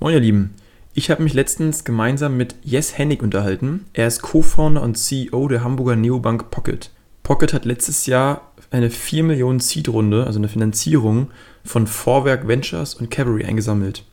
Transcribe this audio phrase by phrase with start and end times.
[0.00, 0.54] Moin ihr Lieben,
[0.94, 3.86] ich habe mich letztens gemeinsam mit Jes Hennig unterhalten.
[3.94, 6.92] Er ist Co-Founder und CEO der Hamburger Neobank Pocket.
[7.24, 11.32] Pocket hat letztes Jahr eine 4 Millionen Seed-Runde, also eine Finanzierung
[11.64, 14.04] von Vorwerk Ventures und Cavalry eingesammelt.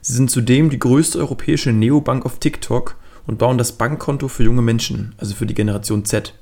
[0.00, 4.62] Sie sind zudem die größte europäische Neobank auf TikTok und bauen das Bankkonto für junge
[4.62, 6.32] Menschen, also für die Generation Z.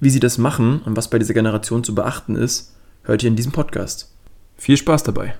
[0.00, 3.36] Wie sie das machen und was bei dieser Generation zu beachten ist, hört ihr in
[3.36, 4.14] diesem Podcast.
[4.58, 5.34] Viel Spaß dabei!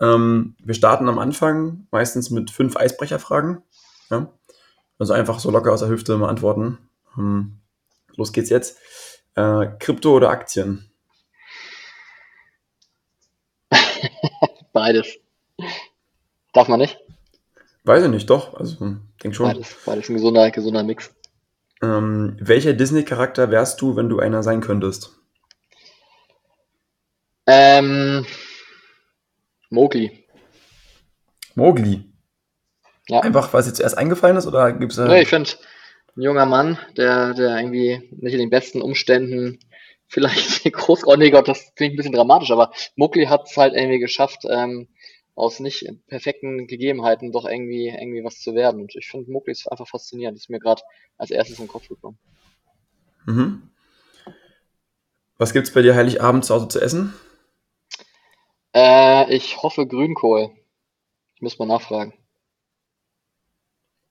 [0.00, 3.62] Ähm, wir starten am Anfang meistens mit fünf Eisbrecherfragen.
[4.10, 4.32] Ja?
[4.98, 6.78] Also einfach so locker aus der Hüfte mal antworten.
[7.16, 7.60] Ähm,
[8.16, 8.78] los geht's jetzt.
[9.34, 10.90] Äh, Krypto oder Aktien?
[14.72, 15.18] Beides.
[16.52, 16.98] Darf man nicht?
[17.84, 18.54] Weiß ich nicht, doch.
[18.54, 19.46] Also, denk schon.
[19.46, 21.14] Beides, beides ein gesunder, gesunder Mix.
[21.82, 25.16] Ähm, welcher Disney-Charakter wärst du, wenn du einer sein könntest?
[27.46, 28.26] Ähm,
[29.70, 30.24] Mowgli.
[31.54, 32.04] Mowgli.
[33.08, 33.20] Ja.
[33.20, 35.08] Einfach, weil es dir zuerst eingefallen ist oder gibt es da.
[35.08, 35.50] Nee, ich finde,
[36.16, 39.58] ein junger Mann, der, der irgendwie nicht in den besten Umständen
[40.06, 43.74] vielleicht groß, oh nee Gott, das klingt ein bisschen dramatisch, aber Mowgli hat es halt
[43.74, 44.88] irgendwie geschafft, ähm,
[45.36, 48.82] aus nicht perfekten Gegebenheiten doch irgendwie, irgendwie was zu werden.
[48.82, 50.36] Und ich finde Mowgli ist einfach faszinierend.
[50.36, 50.82] Das ist mir gerade
[51.16, 52.18] als erstes in den Kopf gekommen.
[53.26, 53.62] Mhm.
[55.38, 57.14] Was gibt's bei dir Heiligabend zu Hause zu essen?
[58.74, 60.50] Äh, ich hoffe Grünkohl.
[61.34, 62.14] Ich muss mal nachfragen.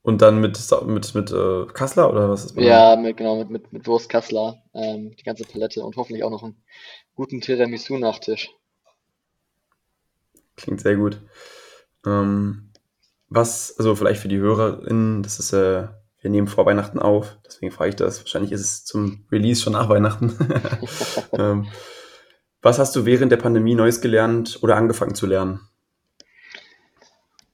[0.01, 2.63] Und dann mit, mit, mit äh, Kassler oder was ist dir?
[2.63, 6.31] Ja, mit, genau, mit, mit, mit Wurst Kassler, ähm, die ganze Palette und hoffentlich auch
[6.31, 6.63] noch einen
[7.15, 8.49] guten Tiramisu-Nachtisch.
[10.55, 11.21] Klingt sehr gut.
[12.05, 12.71] Ähm,
[13.27, 15.89] was, also vielleicht für die HörerInnen, das ist, äh,
[16.21, 18.19] wir nehmen vor Weihnachten auf, deswegen frage ich das.
[18.19, 20.35] Wahrscheinlich ist es zum Release schon nach Weihnachten.
[21.33, 21.67] ähm,
[22.61, 25.61] was hast du während der Pandemie Neues gelernt oder angefangen zu lernen?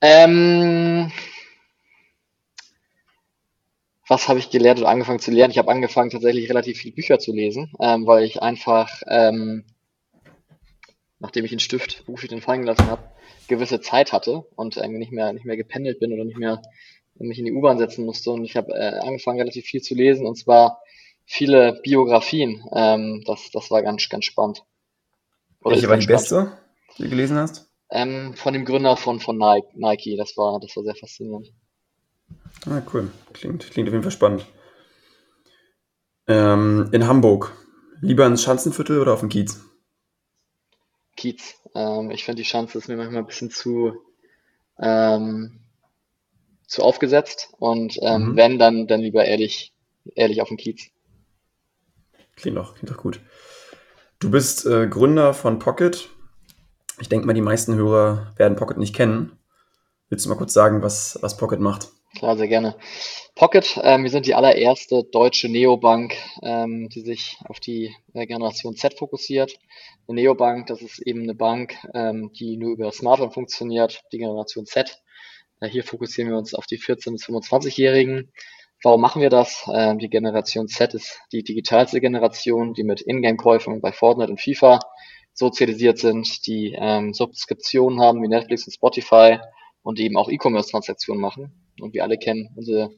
[0.01, 1.11] Ähm,
[4.07, 5.51] was habe ich gelernt oder angefangen zu lernen?
[5.51, 9.65] Ich habe angefangen, tatsächlich relativ viele Bücher zu lesen, ähm, weil ich einfach, ähm,
[11.19, 13.03] nachdem ich den Stift beruflich den fallen gelassen habe,
[13.47, 16.61] gewisse Zeit hatte und irgendwie nicht mehr, nicht mehr gependelt bin oder nicht mehr
[17.17, 18.31] mich in die U-Bahn setzen musste.
[18.31, 20.81] Und ich habe äh, angefangen, relativ viel zu lesen und zwar
[21.25, 22.63] viele Biografien.
[22.73, 24.63] Ähm, das, das war ganz, ganz spannend.
[25.65, 26.57] Oder Welche war die beste,
[26.97, 27.67] die du gelesen hast?
[27.89, 30.17] Ähm, von dem Gründer von, von Nike.
[30.17, 31.51] Das war, das war sehr faszinierend.
[32.67, 33.11] Ah, cool.
[33.33, 34.45] Klingt, klingt auf jeden Fall spannend.
[36.27, 37.51] Ähm, in Hamburg.
[37.99, 39.59] Lieber ins Schanzenviertel oder auf den Kiez?
[41.17, 41.55] Kiez.
[41.73, 43.93] Ähm, ich finde, die Schanze ist mir manchmal ein bisschen zu,
[44.79, 45.61] ähm,
[46.67, 47.49] zu aufgesetzt.
[47.57, 48.35] Und ähm, Mhm.
[48.35, 49.73] wenn, dann, dann lieber ehrlich,
[50.15, 50.91] ehrlich auf den Kiez.
[52.35, 53.19] Klingt doch, klingt doch gut.
[54.19, 56.09] Du bist äh, Gründer von Pocket.
[56.99, 59.37] Ich denke mal, die meisten Hörer werden Pocket nicht kennen.
[60.09, 61.89] Willst du mal kurz sagen, was, was Pocket macht?
[62.17, 62.77] Klar, sehr gerne.
[63.35, 68.77] Pocket, ähm, wir sind die allererste deutsche Neobank, ähm, die sich auf die äh, Generation
[68.77, 69.59] Z fokussiert.
[70.07, 74.65] Eine Neobank, das ist eben eine Bank, ähm, die nur über Smartphone funktioniert, die Generation
[74.65, 75.01] Z.
[75.59, 78.31] Äh, hier fokussieren wir uns auf die 14- bis 25-Jährigen.
[78.85, 79.67] Warum machen wir das?
[79.73, 84.79] Ähm, die Generation Z ist die digitalste Generation, die mit Ingame-Käufen bei Fortnite und FIFA
[85.33, 89.39] sozialisiert sind, die ähm, Subskriptionen haben wie Netflix und Spotify
[89.81, 91.51] und eben auch E-Commerce-Transaktionen machen.
[91.81, 92.91] Und wir alle kennen unsere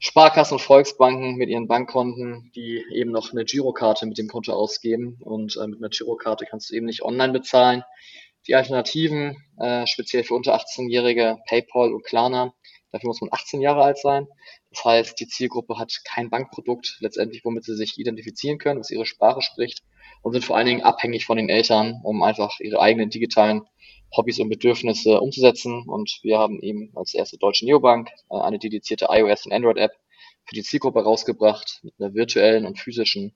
[0.00, 5.16] Sparkassen und Volksbanken mit ihren Bankkonten, die eben noch eine Girokarte mit dem Konto ausgeben.
[5.20, 7.84] Und äh, mit einer Girokarte kannst du eben nicht online bezahlen.
[8.46, 12.52] Die Alternativen, äh, speziell für unter 18-Jährige, PayPal und Klarna,
[12.92, 14.28] dafür muss man 18 Jahre alt sein.
[14.74, 19.06] Das heißt, die Zielgruppe hat kein Bankprodukt letztendlich, womit sie sich identifizieren können, was ihre
[19.06, 19.84] Sprache spricht
[20.22, 23.62] und sind vor allen Dingen abhängig von den Eltern, um einfach ihre eigenen digitalen
[24.16, 25.88] Hobbys und Bedürfnisse umzusetzen.
[25.88, 29.92] Und wir haben eben als erste deutsche Neobank äh, eine dedizierte iOS- und Android-App
[30.44, 33.34] für die Zielgruppe rausgebracht mit einer virtuellen und physischen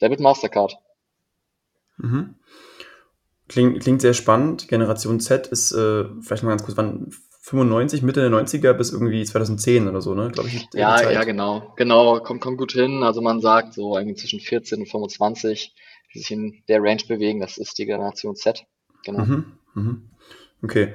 [0.00, 0.76] Debit Mastercard.
[1.98, 2.34] Mhm.
[3.46, 4.66] Klingt, klingt sehr spannend.
[4.66, 7.14] Generation Z ist, äh, vielleicht mal ganz kurz, wann
[7.46, 10.30] 95, Mitte der 90er bis irgendwie 2010 oder so, ne?
[10.32, 11.12] Glaube ich, Ja, Zeit.
[11.12, 11.74] ja, genau.
[11.76, 13.02] Genau, kommt, kommt gut hin.
[13.02, 15.74] Also man sagt so irgendwie zwischen 14 und 25,
[16.14, 18.64] die sich in der Range bewegen, das ist die Generation Z.
[19.04, 19.26] Genau.
[19.26, 19.44] Mhm.
[19.74, 20.02] Mhm.
[20.62, 20.94] Okay.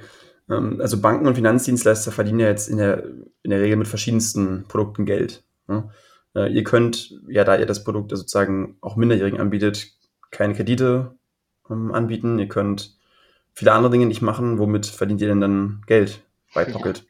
[0.50, 3.04] Ähm, also Banken und Finanzdienstleister verdienen ja jetzt in der,
[3.44, 5.44] in der Regel mit verschiedensten Produkten Geld.
[5.68, 5.92] Ne?
[6.34, 9.92] Äh, ihr könnt, ja, da ihr das Produkt sozusagen auch Minderjährigen anbietet,
[10.32, 11.16] keine Kredite
[11.70, 12.40] ähm, anbieten.
[12.40, 12.98] Ihr könnt
[13.54, 14.58] viele andere Dinge nicht machen.
[14.58, 16.24] Womit verdient ihr denn dann Geld
[16.54, 16.72] bei Ja.
[16.72, 17.06] Pocket?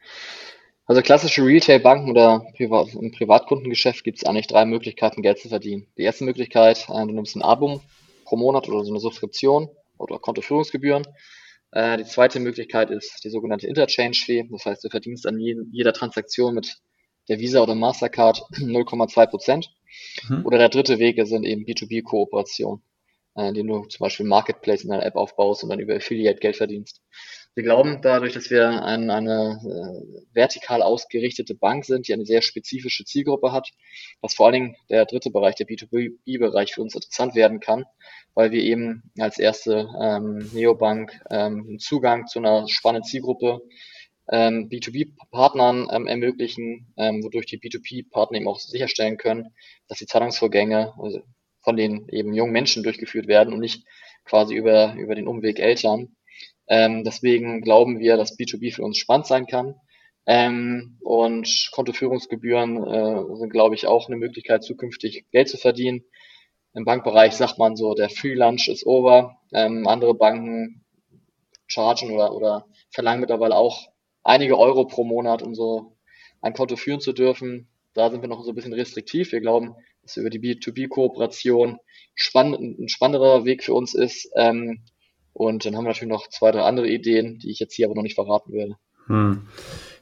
[0.86, 5.86] Also klassische Retail-Banken oder Priva im Privatkundengeschäft gibt es eigentlich drei Möglichkeiten, Geld zu verdienen.
[5.96, 7.80] Die erste Möglichkeit, äh, du nimmst ein Abo
[8.24, 11.04] pro Monat oder so eine Subskription oder Kontoführungsgebühren.
[11.72, 14.48] Äh, die zweite Möglichkeit ist die sogenannte Interchange-Fee.
[14.50, 16.78] Das heißt, du verdienst an jeder Transaktion mit
[17.28, 19.70] der Visa oder Mastercard 0,2 Prozent.
[20.28, 20.44] Mhm.
[20.44, 22.82] Oder der dritte Weg sind eben B2B-Kooperationen,
[23.36, 26.56] äh, indem du zum Beispiel Marketplace in deiner App aufbaust und dann über Affiliate Geld
[26.56, 27.00] verdienst.
[27.54, 32.42] Wir glauben dadurch, dass wir ein, eine äh, vertikal ausgerichtete Bank sind, die eine sehr
[32.42, 33.70] spezifische Zielgruppe hat,
[34.22, 37.84] dass vor allen Dingen der dritte Bereich, der B2B-Bereich für uns interessant werden kann,
[38.34, 43.62] weil wir eben als erste ähm, Neobank ähm, Zugang zu einer spannenden Zielgruppe
[44.30, 49.54] ähm, B2B-Partnern ähm, ermöglichen, ähm, wodurch die B2B-Partner eben auch sicherstellen können,
[49.88, 51.20] dass die Zahlungsvorgänge also
[51.62, 53.84] von den eben jungen Menschen durchgeführt werden und nicht
[54.24, 56.16] quasi über, über den Umweg Eltern.
[56.70, 59.74] Ähm, deswegen glauben wir, dass B2B für uns spannend sein kann.
[60.24, 66.04] Ähm, und Kontoführungsgebühren äh, sind, glaube ich, auch eine Möglichkeit, zukünftig Geld zu verdienen.
[66.72, 69.36] Im Bankbereich sagt man so, der Free Lunch ist over.
[69.52, 70.84] Ähm, andere Banken
[71.66, 73.88] chargen oder, oder verlangen mittlerweile auch
[74.22, 75.96] einige Euro pro Monat, um so
[76.40, 77.68] ein Konto führen zu dürfen.
[77.94, 79.32] Da sind wir noch so ein bisschen restriktiv.
[79.32, 81.78] Wir glauben, dass über die B2B-Kooperation
[82.14, 84.84] spann ein spannenderer Weg für uns ist, ähm,
[85.32, 87.94] und dann haben wir natürlich noch zwei, drei andere Ideen, die ich jetzt hier aber
[87.94, 88.76] noch nicht verraten werde.
[89.06, 89.42] Hm.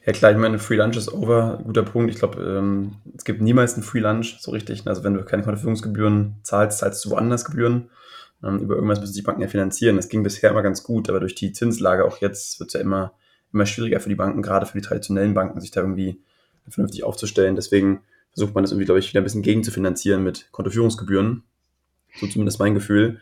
[0.05, 2.11] Ja klar, ich meine, Free Lunch ist over, guter Punkt.
[2.11, 4.87] Ich glaube, ähm, es gibt niemals einen Free Lunch so richtig.
[4.87, 7.91] Also wenn du keine Kontoführungsgebühren zahlst, zahlst du woanders Gebühren.
[8.43, 9.97] Ähm, über irgendwas müssen die Banken ja finanzieren.
[9.97, 12.81] Das ging bisher immer ganz gut, aber durch die Zinslage auch jetzt wird es ja
[12.81, 13.13] immer,
[13.53, 16.23] immer schwieriger für die Banken, gerade für die traditionellen Banken, sich da irgendwie
[16.69, 17.57] vernünftig aufzustellen.
[17.57, 18.01] Deswegen
[18.33, 21.43] versucht man das irgendwie, glaube ich, wieder ein bisschen gegen zu finanzieren mit Kontoführungsgebühren.
[22.21, 23.21] So zumindest mein Gefühl.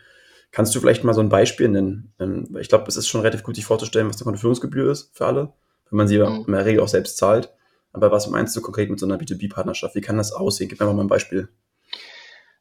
[0.57, 2.15] Kannst du vielleicht mal so ein Beispiel nennen?
[2.19, 5.27] Ähm, ich glaube, es ist schon relativ gut, sich vorzustellen, was eine Kontoführungsgebühr ist für
[5.27, 5.53] alle,
[5.91, 6.45] wenn man sie mhm.
[6.47, 7.53] in der Regel auch selbst zahlt.
[7.93, 9.95] Aber was meinst du konkret mit so einer B2B-Partnerschaft?
[9.95, 10.71] Wie kann das aussehen?
[10.71, 11.51] Gib mir mal ein Beispiel.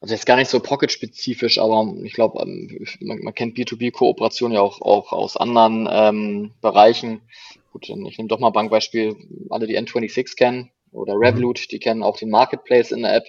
[0.01, 4.59] Also jetzt gar nicht so pocket-spezifisch, aber ich glaube, ähm, man, man, kennt B2B-Kooperation ja
[4.59, 7.21] auch, auch aus anderen ähm, Bereichen.
[7.71, 9.15] Gut, ich nehme doch mal Bankbeispiel,
[9.49, 11.13] alle die N26 kennen oder.
[11.13, 11.67] Revolut, mhm.
[11.71, 13.23] die kennen auch den Marketplace in der App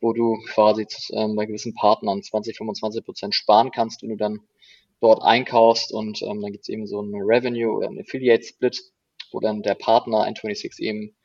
[0.00, 4.40] wo du quasi ähm, bei gewissen Partnern 20, 25 Prozent sparen kannst, wenn du dann
[5.00, 8.80] dort einkaufst und ähm, dann gibt's eben so ein Revenue oder ein Affiliate Split,
[9.32, 11.16] wo dann der Partner N26 eben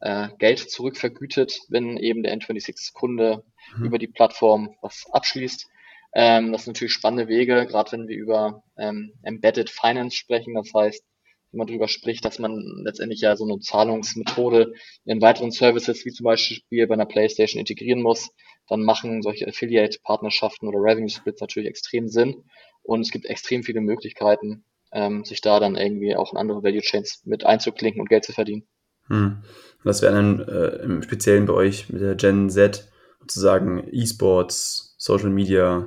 [0.00, 3.44] äh, Geld zurückvergütet, wenn eben der N26-Kunde
[3.76, 3.84] mhm.
[3.84, 5.66] über die Plattform was abschließt.
[6.14, 10.72] Ähm, das sind natürlich spannende Wege, gerade wenn wir über ähm, Embedded Finance sprechen, das
[10.74, 11.04] heißt,
[11.54, 14.72] wenn man darüber spricht, dass man letztendlich ja so eine Zahlungsmethode
[15.04, 18.30] in weiteren Services wie zum Beispiel bei einer PlayStation integrieren muss,
[18.68, 22.42] dann machen solche Affiliate-Partnerschaften oder Revenue Splits natürlich extrem Sinn.
[22.82, 26.80] Und es gibt extrem viele Möglichkeiten, ähm, sich da dann irgendwie auch in andere Value
[26.80, 28.66] Chains mit einzuklinken und Geld zu verdienen.
[29.06, 29.44] Hm.
[29.84, 32.90] Was wäre dann äh, im Speziellen bei euch mit der Gen Z
[33.20, 35.86] sozusagen E-Sports, Social Media,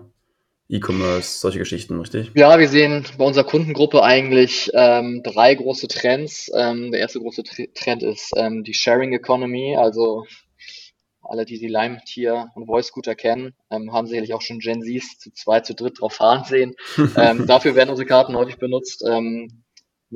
[0.69, 2.31] E-Commerce, solche Geschichten, richtig?
[2.35, 6.51] Ja, wir sehen bei unserer Kundengruppe eigentlich ähm, drei große Trends.
[6.53, 7.43] Ähm, der erste große
[7.73, 10.25] Trend ist ähm, die Sharing Economy, also
[11.21, 14.81] alle, die die Lime Tier und Voice Scooter kennen, ähm, haben sicherlich auch schon Gen
[14.81, 16.75] Zs zu zwei, zu dritt drauf fahren sehen.
[17.17, 19.03] ähm, dafür werden unsere Karten häufig benutzt.
[19.07, 19.63] Ähm,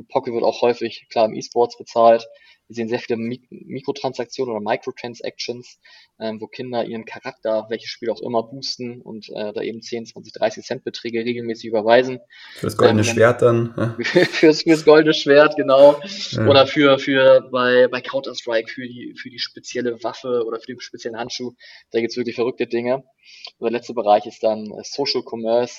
[0.08, 2.26] Pocket wird auch häufig, klar, im E-Sports bezahlt.
[2.72, 5.78] Wir sehen sehr viele Mik Mikrotransaktionen oder Microtransactions,
[6.18, 10.06] ähm, wo Kinder ihren Charakter, welches Spiel auch immer, boosten und äh, da eben 10,
[10.06, 12.20] 20, 30 Cent Beträge regelmäßig überweisen.
[12.54, 13.74] Für das goldene ähm, Schwert dann.
[13.76, 13.96] Ja.
[14.24, 16.00] fürs, fürs goldene Schwert, genau.
[16.30, 16.46] Ja.
[16.46, 20.80] Oder für, für bei, bei Counter-Strike für die, für die spezielle Waffe oder für den
[20.80, 21.52] speziellen Handschuh.
[21.90, 23.04] Da gibt's wirklich verrückte Dinge.
[23.58, 25.76] Und der letzte Bereich ist dann äh, Social Commerce.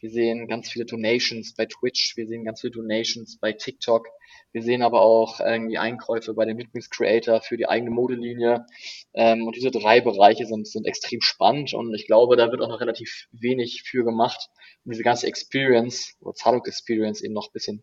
[0.00, 4.06] Wir sehen ganz viele Donations bei Twitch, wir sehen ganz viele Donations bei TikTok,
[4.52, 8.64] wir sehen aber auch irgendwie Einkäufe bei dem Lieblingscreator für die eigene Modelinie.
[9.12, 12.68] Ähm, und diese drei Bereiche sind, sind extrem spannend und ich glaube, da wird auch
[12.68, 14.48] noch relativ wenig für gemacht,
[14.84, 17.82] um diese ganze Experience oder Zahlungsexperience eben noch ein bisschen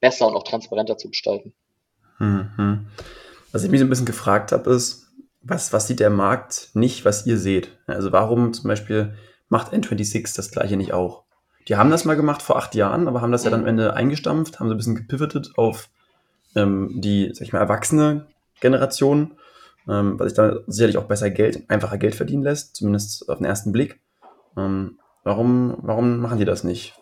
[0.00, 1.52] besser und auch transparenter zu gestalten.
[2.18, 2.86] Mhm.
[3.52, 7.04] Was ich mich so ein bisschen gefragt habe, ist, was, was sieht der Markt nicht,
[7.04, 7.76] was ihr seht?
[7.86, 9.16] Also warum zum Beispiel
[9.48, 11.25] macht N26 das gleiche nicht auch?
[11.68, 13.94] Die haben das mal gemacht vor acht Jahren, aber haben das ja dann am Ende
[13.94, 15.88] eingestampft, haben so ein bisschen gepivotet auf
[16.54, 18.26] ähm, die, sag ich mal, erwachsene
[18.60, 19.32] Generation,
[19.88, 23.46] ähm, weil sich da sicherlich auch besser Geld, einfacher Geld verdienen lässt, zumindest auf den
[23.46, 24.00] ersten Blick.
[24.56, 26.94] Ähm, warum, warum machen die das nicht?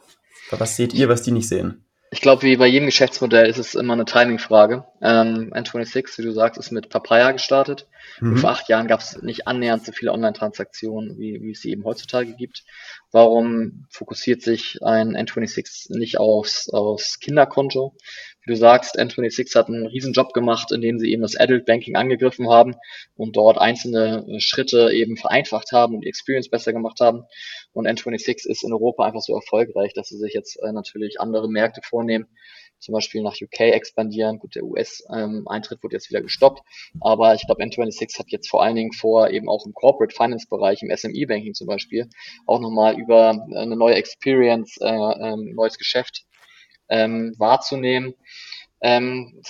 [0.50, 1.83] Was seht ihr, was die nicht sehen?
[2.14, 4.84] Ich glaube, wie bei jedem Geschäftsmodell ist es immer eine Timing-Frage.
[5.02, 7.88] Ähm, N26, wie du sagst, ist mit Papaya gestartet.
[8.20, 8.36] Mhm.
[8.36, 11.82] Vor acht Jahren gab es nicht annähernd so viele Online-Transaktionen, wie, wie es sie eben
[11.82, 12.62] heutzutage gibt.
[13.10, 17.96] Warum fokussiert sich ein N26 nicht aufs, aufs Kinderkonto?
[18.44, 21.96] Wie du sagst, N26 hat einen riesen Job gemacht, indem sie eben das Adult Banking
[21.96, 22.74] angegriffen haben
[23.16, 27.24] und dort einzelne Schritte eben vereinfacht haben und die Experience besser gemacht haben.
[27.72, 31.48] Und N26 ist in Europa einfach so erfolgreich, dass sie sich jetzt äh, natürlich andere
[31.48, 32.26] Märkte vornehmen
[32.84, 34.38] zum Beispiel nach UK expandieren.
[34.38, 36.62] Gut, der US-Eintritt ähm, wurde jetzt wieder gestoppt,
[37.00, 40.46] aber ich glaube, N26 hat jetzt vor allen Dingen vor, eben auch im Corporate Finance
[40.48, 42.08] Bereich, im SME Banking zum Beispiel,
[42.46, 46.26] auch nochmal über eine neue Experience, äh, ähm, neues Geschäft
[46.88, 48.14] ähm, wahrzunehmen.
[48.80, 49.40] Ähm,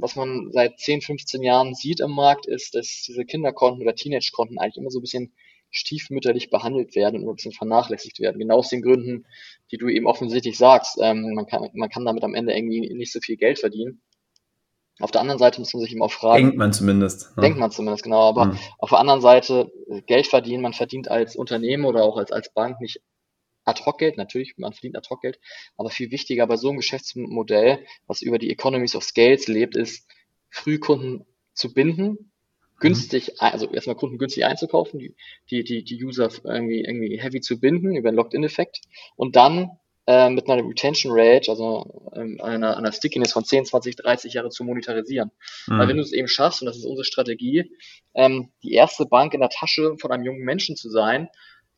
[0.00, 4.58] was man seit 10, 15 Jahren sieht im Markt, ist, dass diese Kinderkonten oder Teenage-Konten
[4.58, 5.32] eigentlich immer so ein bisschen
[5.70, 8.38] stiefmütterlich behandelt werden und ein bisschen vernachlässigt werden.
[8.38, 9.26] Genau aus den Gründen,
[9.72, 10.98] die du eben offensichtlich sagst.
[11.02, 14.00] Ähm, man, kann, man kann damit am Ende irgendwie nicht so viel Geld verdienen.
[15.00, 16.44] Auf der anderen Seite muss man sich immer fragen.
[16.44, 17.32] Denkt man zumindest.
[17.36, 17.42] Ja.
[17.42, 18.28] Denkt man zumindest, genau.
[18.28, 18.58] Aber hm.
[18.78, 19.72] auf der anderen Seite,
[20.06, 23.00] Geld verdienen, man verdient als Unternehmen oder auch als, als Bank nicht
[23.64, 25.40] Ad-Hoc-Geld, natürlich, man verdient Ad-Hoc-Geld,
[25.76, 30.08] aber viel wichtiger bei so einem Geschäftsmodell, was über die Economies of Scales lebt, ist,
[30.50, 32.30] Frühkunden zu binden,
[32.78, 33.34] günstig, mhm.
[33.38, 35.14] also erstmal Kunden günstig einzukaufen, die,
[35.50, 38.82] die, die, die User irgendwie, irgendwie heavy zu binden über einen Locked-In-Effekt
[39.16, 39.70] und dann
[40.06, 44.50] äh, mit einer Retention Rate, also ähm, einer, einer Stickiness von 10, 20, 30 Jahre
[44.50, 45.30] zu monetarisieren.
[45.66, 45.78] Mhm.
[45.78, 47.72] Weil wenn du es eben schaffst, und das ist unsere Strategie,
[48.14, 51.28] ähm, die erste Bank in der Tasche von einem jungen Menschen zu sein,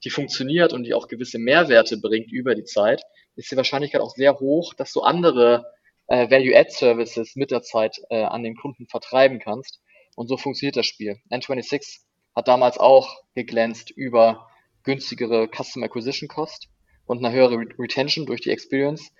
[0.04, 3.02] die funktioniert und die auch gewisse Mehrwerte bringt über die Zeit,
[3.36, 5.66] ist die Wahrscheinlichkeit auch sehr hoch, dass du andere
[6.06, 9.80] äh, Value-Add-Services mit der Zeit äh, an den Kunden vertreiben kannst.
[10.14, 11.16] Und so funktioniert das Spiel.
[11.30, 12.00] N26
[12.34, 14.48] hat damals auch geglänzt über
[14.84, 16.68] günstigere Custom Acquisition Cost
[17.06, 19.10] und eine höhere Retention durch die Experience.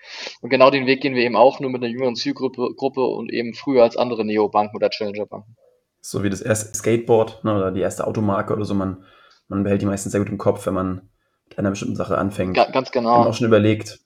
[0.41, 3.33] Und genau den Weg gehen wir eben auch nur mit einer jüngeren Zielgruppe Gruppe und
[3.33, 5.57] eben früher als andere Neobanken oder Challenger-Banken.
[6.01, 8.75] So wie das erste Skateboard ne, oder die erste Automarke oder so.
[8.75, 9.05] Man,
[9.49, 11.09] man behält die meistens sehr gut im Kopf, wenn man
[11.49, 12.57] mit einer bestimmten Sache anfängt.
[12.57, 13.11] Ga ganz genau.
[13.11, 14.01] Wir haben auch schon überlegt,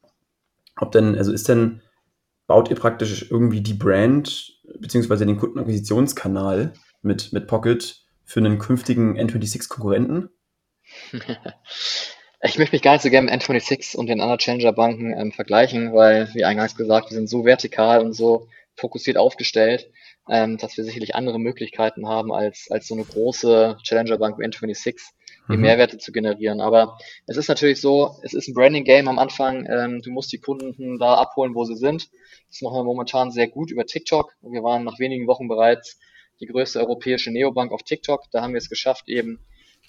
[0.77, 1.83] ob denn, also ist denn,
[2.47, 9.19] baut ihr praktisch irgendwie die Brand beziehungsweise den Kundenakquisitionskanal mit, mit Pocket für einen künftigen
[9.19, 10.31] N26-Konkurrenten?
[12.43, 15.93] Ich möchte mich gar nicht so gerne mit N26 und den anderen Challenger-Banken ähm, vergleichen,
[15.93, 19.91] weil, wie eingangs gesagt, wir sind so vertikal und so fokussiert aufgestellt,
[20.27, 24.97] ähm, dass wir sicherlich andere Möglichkeiten haben als, als so eine große Challenger-Bank wie N26,
[25.51, 25.63] die mhm.
[25.63, 26.61] Mehrwerte zu generieren.
[26.61, 29.67] Aber es ist natürlich so, es ist ein Branding-Game am Anfang.
[29.67, 32.09] Ähm, du musst die Kunden da abholen, wo sie sind.
[32.49, 34.35] Das machen wir momentan sehr gut über TikTok.
[34.43, 35.99] Wir waren nach wenigen Wochen bereits
[36.41, 38.25] die größte europäische Neobank auf TikTok.
[38.33, 39.41] Da haben wir es geschafft, eben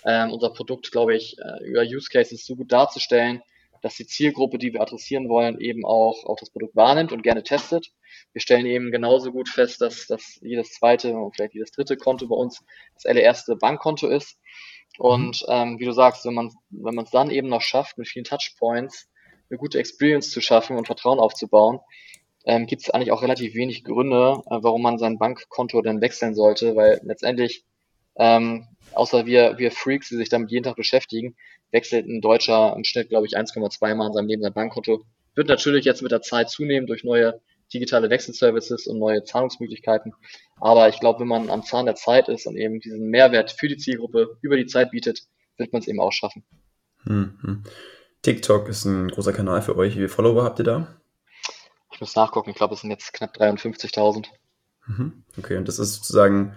[0.05, 3.41] ähm, unser Produkt, glaube ich, äh, über Use Cases so gut darzustellen,
[3.81, 7.43] dass die Zielgruppe, die wir adressieren wollen, eben auch, auch das Produkt wahrnimmt und gerne
[7.43, 7.87] testet.
[8.31, 12.27] Wir stellen eben genauso gut fest, dass, dass jedes zweite und vielleicht jedes dritte Konto
[12.27, 12.63] bei uns
[12.93, 14.37] das allererste Bankkonto ist.
[14.97, 15.53] Und mhm.
[15.53, 18.25] ähm, wie du sagst, wenn man wenn man es dann eben noch schafft, mit vielen
[18.25, 19.09] Touchpoints
[19.49, 21.79] eine gute Experience zu schaffen und Vertrauen aufzubauen,
[22.45, 26.35] ähm, gibt es eigentlich auch relativ wenig Gründe, äh, warum man sein Bankkonto dann wechseln
[26.35, 27.65] sollte, weil letztendlich,
[28.15, 31.35] ähm, außer wir, wir Freaks, die sich damit jeden Tag beschäftigen,
[31.71, 35.03] wechselt ein Deutscher im Schnitt, glaube ich, 1,2 Mal in seinem Leben sein Bankkonto.
[35.35, 37.41] Wird natürlich jetzt mit der Zeit zunehmen durch neue
[37.73, 40.13] digitale Wechselservices und neue Zahlungsmöglichkeiten.
[40.59, 43.67] Aber ich glaube, wenn man am Zahn der Zeit ist und eben diesen Mehrwert für
[43.67, 45.23] die Zielgruppe über die Zeit bietet,
[45.57, 46.43] wird man es eben auch schaffen.
[47.03, 47.63] Hm,
[48.21, 49.93] TikTok ist ein großer Kanal für euch.
[49.93, 51.01] Wie viele Follower habt ihr da?
[51.93, 54.27] Ich muss nachgucken, ich glaube, es sind jetzt knapp 53.000.
[54.87, 55.23] Mhm.
[55.37, 56.55] Okay, und das ist sozusagen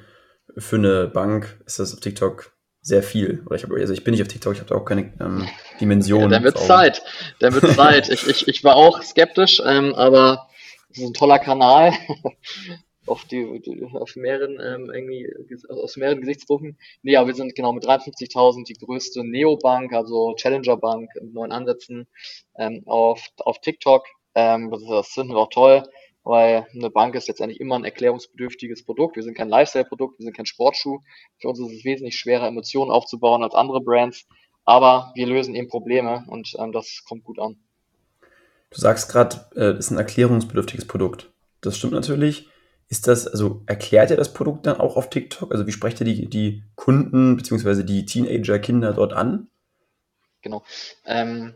[0.56, 3.42] für eine Bank, ist das auf TikTok sehr viel.
[3.46, 5.48] Oder ich habe, also ich bin nicht auf TikTok, ich habe da auch keine ähm,
[5.80, 6.22] Dimension.
[6.22, 7.02] Ja, dann wird Zeit.
[7.40, 8.10] Dann wird Zeit.
[8.10, 10.48] ich, ich, ich war auch skeptisch, ähm, aber
[10.94, 11.92] es ist ein toller Kanal.
[13.06, 13.44] auf, die,
[13.92, 15.28] auf mehreren ähm, irgendwie
[15.68, 16.78] aus mehreren Gesichtspunkten.
[17.02, 21.52] Nee, aber wir sind genau mit 53.000 die größte Neobank, also Challenger Bank mit neuen
[21.52, 22.06] Ansätzen
[22.56, 24.06] ähm, auf, auf TikTok.
[24.34, 25.82] Ähm, das, das finden wir auch toll,
[26.22, 29.16] weil eine Bank ist letztendlich immer ein erklärungsbedürftiges Produkt.
[29.16, 31.00] Wir sind kein Lifestyle-Produkt, wir sind kein Sportschuh.
[31.40, 34.26] Für uns ist es wesentlich schwerer, Emotionen aufzubauen als andere Brands.
[34.64, 37.58] Aber wir lösen eben Probleme und ähm, das kommt gut an.
[38.74, 41.32] Du sagst gerade, äh, ist ein erklärungsbedürftiges Produkt.
[41.60, 42.48] Das stimmt natürlich.
[42.88, 45.52] Ist das, also erklärt ihr das Produkt dann auch auf TikTok?
[45.52, 47.82] Also wie sprecht ihr die, die Kunden bzw.
[47.82, 49.48] die Teenager-Kinder dort an?
[50.42, 50.62] Genau.
[51.06, 51.54] Ähm,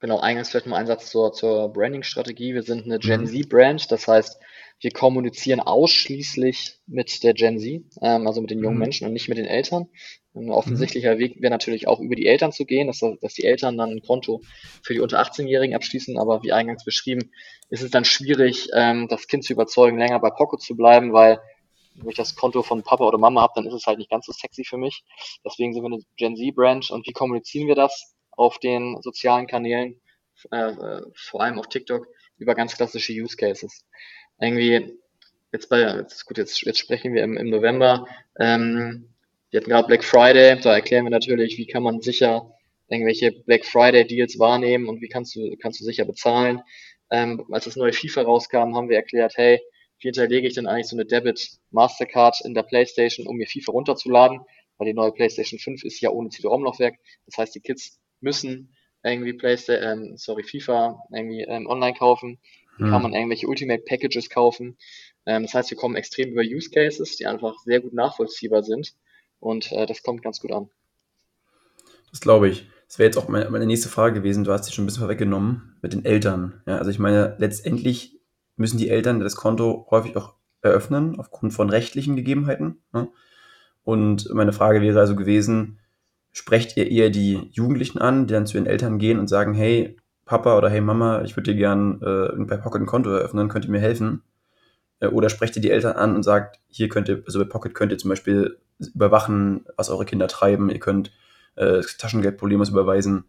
[0.00, 2.54] Genau, eingangs vielleicht mal ein Satz zur, zur Branding-Strategie.
[2.54, 3.26] Wir sind eine Gen mhm.
[3.26, 4.40] Z-Brand, das heißt,
[4.80, 8.80] wir kommunizieren ausschließlich mit der Gen Z, ähm, also mit den jungen mhm.
[8.80, 9.88] Menschen und nicht mit den Eltern.
[10.34, 11.18] Ein offensichtlicher mhm.
[11.18, 14.02] Weg wäre natürlich auch über die Eltern zu gehen, dass, dass die Eltern dann ein
[14.02, 14.42] Konto
[14.82, 17.30] für die unter 18-Jährigen abschließen, aber wie eingangs beschrieben,
[17.68, 21.40] ist es dann schwierig, ähm, das Kind zu überzeugen, länger bei Pocket zu bleiben, weil
[21.96, 24.26] wenn ich das Konto von Papa oder Mama habe, dann ist es halt nicht ganz
[24.26, 25.02] so sexy für mich.
[25.44, 28.14] Deswegen sind wir eine Gen Z-Brand und wie kommunizieren wir das?
[28.40, 30.00] auf den sozialen Kanälen,
[30.50, 32.06] äh, äh, vor allem auf TikTok,
[32.38, 33.84] über ganz klassische Use Cases.
[34.40, 34.98] Irgendwie,
[35.52, 38.06] jetzt bei, jetzt, gut, jetzt, jetzt sprechen wir im, im November,
[38.38, 39.10] ähm,
[39.50, 42.52] wir hatten gerade Black Friday, da erklären wir natürlich, wie kann man sicher
[42.88, 46.62] irgendwelche Black Friday Deals wahrnehmen und wie kannst du, kannst du sicher bezahlen.
[47.10, 49.60] Ähm, als das neue FIFA rauskam, haben wir erklärt, hey,
[49.98, 53.72] wie hinterlege ich denn eigentlich so eine Debit Mastercard in der PlayStation, um mir FIFA
[53.72, 54.40] runterzuladen?
[54.78, 56.94] Weil die neue PlayStation 5 ist ja ohne CD-ROM-Laufwerk.
[57.26, 62.38] Das heißt, die Kids müssen irgendwie PlayStation, ähm, sorry, FIFA irgendwie ähm, online kaufen.
[62.80, 62.92] Dann hm.
[62.92, 64.76] kann man irgendwelche Ultimate Packages kaufen.
[65.26, 68.94] Ähm, das heißt, wir kommen extrem über Use Cases, die einfach sehr gut nachvollziehbar sind.
[69.38, 70.70] Und äh, das kommt ganz gut an.
[72.10, 72.66] Das glaube ich.
[72.88, 74.42] Das wäre jetzt auch meine, meine, nächste Frage gewesen.
[74.42, 76.60] Du hast sie schon ein bisschen vorweggenommen mit den Eltern.
[76.66, 78.18] Ja, also ich meine, letztendlich
[78.56, 82.82] müssen die Eltern das Konto häufig auch eröffnen, aufgrund von rechtlichen Gegebenheiten.
[82.92, 83.08] Ne?
[83.84, 85.78] Und meine Frage wäre also gewesen,
[86.32, 89.96] sprecht ihr eher die Jugendlichen an, die dann zu ihren Eltern gehen und sagen, hey
[90.30, 93.64] Papa oder hey Mama, ich würde dir gern äh, bei Pocket ein Konto eröffnen, könnt
[93.64, 94.22] ihr mir helfen?
[95.00, 97.74] Äh, oder sprecht ihr die Eltern an und sagt, hier könnt ihr, also bei Pocket
[97.74, 101.10] könnt ihr zum Beispiel überwachen, was eure Kinder treiben, ihr könnt
[101.56, 103.24] äh, Taschengeldprobleme überweisen.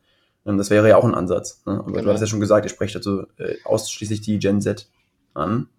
[0.46, 1.64] Ähm, das wäre ja auch ein Ansatz.
[1.66, 1.80] Ne?
[1.80, 2.04] Aber genau.
[2.04, 4.88] du hast ja schon gesagt, ihr sprecht also äh, ausschließlich die Gen Z
[5.34, 5.70] an.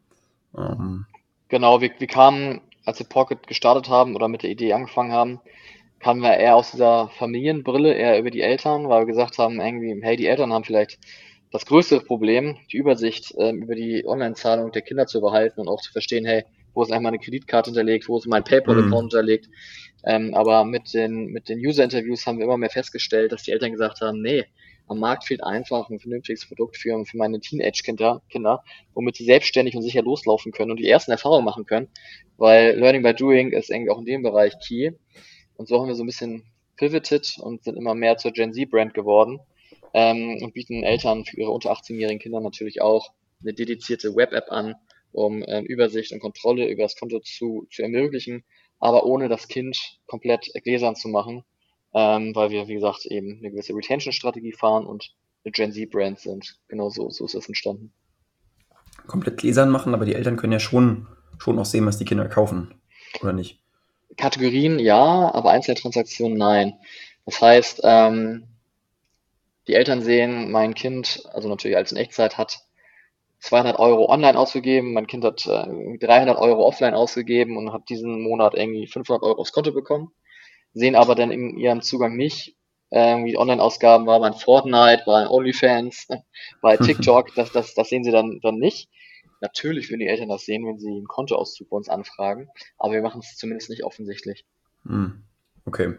[0.58, 1.06] Ähm.
[1.46, 5.40] Genau, wir, wir kamen, als wir Pocket gestartet haben oder mit der Idee angefangen haben,
[6.02, 9.98] kamen wir eher aus dieser Familienbrille, eher über die Eltern, weil wir gesagt haben, irgendwie,
[10.02, 10.98] hey, die Eltern haben vielleicht
[11.52, 15.80] das größere Problem, die Übersicht ähm, über die Online-Zahlung der Kinder zu behalten und auch
[15.80, 16.44] zu verstehen, hey,
[16.74, 19.00] wo ist eigentlich meine Kreditkarte hinterlegt, wo ist mein PayPal-Account mhm.
[19.00, 19.48] hinterlegt.
[20.04, 23.70] Ähm, aber mit den, mit den User-Interviews haben wir immer mehr festgestellt, dass die Eltern
[23.70, 24.44] gesagt haben, nee,
[24.88, 29.76] am Markt fehlt einfach ein vernünftiges Produkt für, für meine Teenage-Kinder, Kinder, womit sie selbstständig
[29.76, 31.88] und sicher loslaufen können und die ersten Erfahrungen machen können,
[32.38, 34.90] weil Learning by Doing ist irgendwie auch in dem Bereich key.
[35.62, 36.42] Und so haben wir so ein bisschen
[36.76, 39.38] pivoted und sind immer mehr zur Gen Z-Brand geworden
[39.94, 44.74] ähm, und bieten Eltern für ihre unter 18-jährigen Kinder natürlich auch eine dedizierte Web-App an,
[45.12, 48.42] um ähm, Übersicht und Kontrolle über das Konto zu, zu ermöglichen,
[48.80, 51.44] aber ohne das Kind komplett gläsern zu machen,
[51.94, 56.58] ähm, weil wir, wie gesagt, eben eine gewisse Retention-Strategie fahren und eine Gen Z-Brand sind.
[56.66, 57.92] Genau so, so ist es entstanden.
[59.06, 61.06] Komplett gläsern machen, aber die Eltern können ja schon,
[61.38, 62.74] schon auch sehen, was die Kinder kaufen,
[63.20, 63.61] oder nicht?
[64.16, 66.78] Kategorien ja, aber Einzeltransaktionen nein.
[67.24, 68.46] Das heißt, ähm,
[69.68, 72.60] die Eltern sehen, mein Kind, also natürlich als in Echtzeit, hat
[73.40, 78.22] 200 Euro online ausgegeben, mein Kind hat äh, 300 Euro offline ausgegeben und hat diesen
[78.22, 80.12] Monat irgendwie 500 Euro aufs Konto bekommen,
[80.74, 82.56] sehen aber dann in ihrem Zugang nicht,
[82.92, 86.08] irgendwie Online-Ausgaben war bei Fortnite, bei OnlyFans,
[86.60, 88.88] bei TikTok, das, das, das sehen sie dann, dann nicht.
[89.42, 93.02] Natürlich würden die Eltern das sehen, wenn sie einen Kontoauszug bei uns anfragen, aber wir
[93.02, 94.46] machen es zumindest nicht offensichtlich.
[94.86, 95.24] Hm.
[95.64, 95.94] Okay.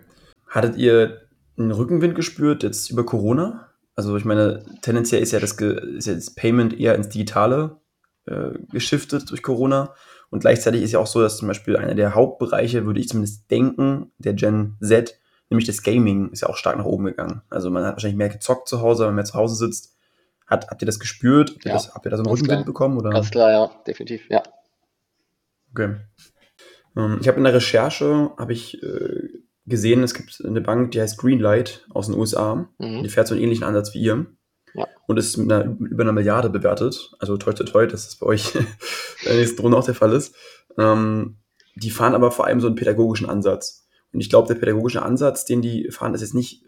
[0.47, 1.27] Hattet ihr
[1.57, 3.69] einen Rückenwind gespürt jetzt über Corona?
[3.95, 7.81] Also ich meine, tendenziell ist ja das, ist ja das Payment eher ins Digitale
[8.25, 9.93] äh, geschiftet durch Corona.
[10.29, 13.51] Und gleichzeitig ist ja auch so, dass zum Beispiel einer der Hauptbereiche, würde ich zumindest
[13.51, 17.41] denken, der Gen Z, nämlich das Gaming, ist ja auch stark nach oben gegangen.
[17.49, 19.92] Also man hat wahrscheinlich mehr gezockt zu Hause, wenn man mehr zu Hause sitzt.
[20.53, 21.51] Hat, habt ihr das gespürt?
[21.51, 22.97] Habt ihr, ja, das, habt ihr da so einen Rückenwind bekommen?
[22.97, 23.09] Oder?
[23.09, 24.43] Ganz klar, ja, definitiv, ja.
[25.71, 25.95] Okay.
[26.95, 29.29] Ähm, ich habe in der Recherche, habe ich äh,
[29.65, 32.69] gesehen, es gibt eine Bank, die heißt Greenlight aus den USA.
[32.77, 33.03] Mhm.
[33.03, 34.25] Die fährt so einen ähnlichen Ansatz wie ihr.
[34.75, 34.87] Ja.
[35.07, 37.11] Und ist mit einer, über einer Milliarde bewertet.
[37.19, 38.65] Also toi toi toi, dass das bei euch in
[39.25, 40.35] der nächsten Runde auch der Fall ist.
[40.77, 41.37] Ähm,
[41.75, 43.87] die fahren aber vor allem so einen pädagogischen Ansatz.
[44.11, 46.63] Und ich glaube, der pädagogische Ansatz, den die fahren, ist jetzt nicht,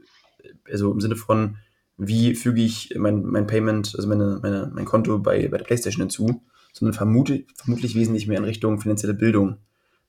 [0.67, 1.57] also im Sinne von,
[1.97, 6.03] wie füge ich mein, mein Payment, also meine, meine, mein Konto bei, bei der PlayStation
[6.03, 6.41] hinzu,
[6.73, 9.57] sondern vermute, vermutlich wesentlich mehr in Richtung finanzielle Bildung.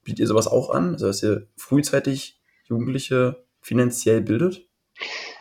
[0.03, 0.93] Bietet ihr sowas auch an?
[0.93, 4.67] Also, dass ihr frühzeitig Jugendliche finanziell bildet?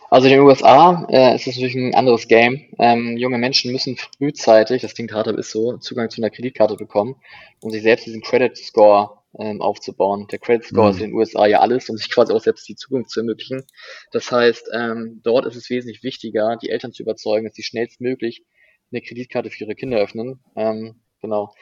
[0.09, 2.63] Also in den USA äh, ist es natürlich ein anderes Game.
[2.79, 6.77] Ähm, junge Menschen müssen frühzeitig, das klingt hart, aber ist so, Zugang zu einer Kreditkarte
[6.77, 7.17] bekommen,
[7.61, 10.27] um sich selbst diesen Credit Score ähm, aufzubauen.
[10.31, 10.91] Der Credit Score mhm.
[10.91, 13.65] ist in den USA ja alles, um sich quasi auch selbst die Zukunft zu ermöglichen.
[14.13, 18.45] Das heißt, ähm, dort ist es wesentlich wichtiger, die Eltern zu überzeugen, dass sie schnellstmöglich
[18.91, 20.41] eine Kreditkarte für ihre Kinder öffnen.
[20.55, 21.53] Ähm, genau.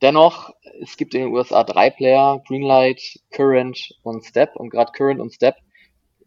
[0.00, 0.50] Dennoch,
[0.80, 3.00] es gibt in den USA drei Player, Greenlight,
[3.30, 4.54] Current und Step.
[4.54, 5.56] Und gerade Current und Step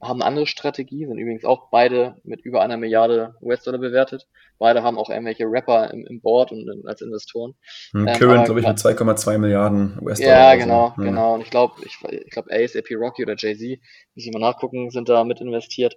[0.02, 4.28] haben eine andere Strategie, sind übrigens auch beide mit über einer Milliarde US-Dollar bewertet.
[4.58, 7.56] Beide haben auch irgendwelche Rapper im, im Board und als Investoren.
[7.92, 10.54] Hm, ähm, Current, glaube ich, mit 2,2 Milliarden US-Dollar.
[10.54, 11.04] Ja, genau, so.
[11.04, 11.36] genau.
[11.36, 13.80] Und ich glaube, ich, ich glaube, ASAP Rocky oder Jay-Z,
[14.16, 15.96] muss ich mal nachgucken, sind da mit investiert.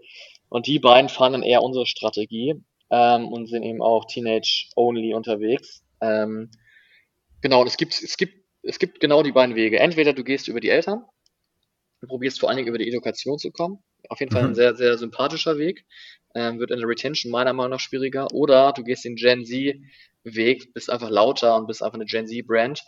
[0.49, 5.83] Und die beiden fahren dann eher unsere Strategie ähm, und sind eben auch Teenage-only unterwegs.
[6.01, 6.51] Ähm,
[7.45, 9.79] Genau, und es gibt, es gibt, es gibt genau die beiden Wege.
[9.79, 11.05] Entweder du gehst über die Eltern,
[12.01, 13.85] du probierst vor allen Dingen über die Education zu kommen.
[14.09, 14.55] Auf jeden Fall ein mhm.
[14.55, 15.85] sehr, sehr sympathischer Weg.
[16.35, 18.33] ähm, wird in der Retention meiner Meinung nach schwieriger.
[18.33, 22.83] Oder du gehst den Gen Z-Weg, bist einfach lauter und bist einfach eine Gen Z-Brand,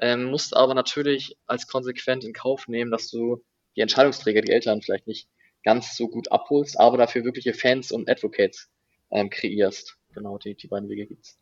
[0.00, 3.42] ähm, musst aber natürlich als konsequent in Kauf nehmen, dass du
[3.76, 5.28] die Entscheidungsträger, die Eltern vielleicht nicht
[5.64, 8.68] ganz so gut abholst, aber dafür wirkliche Fans und Advocates
[9.10, 9.96] ähm, kreierst.
[10.14, 11.38] Genau, die, die beiden Wege gibt's.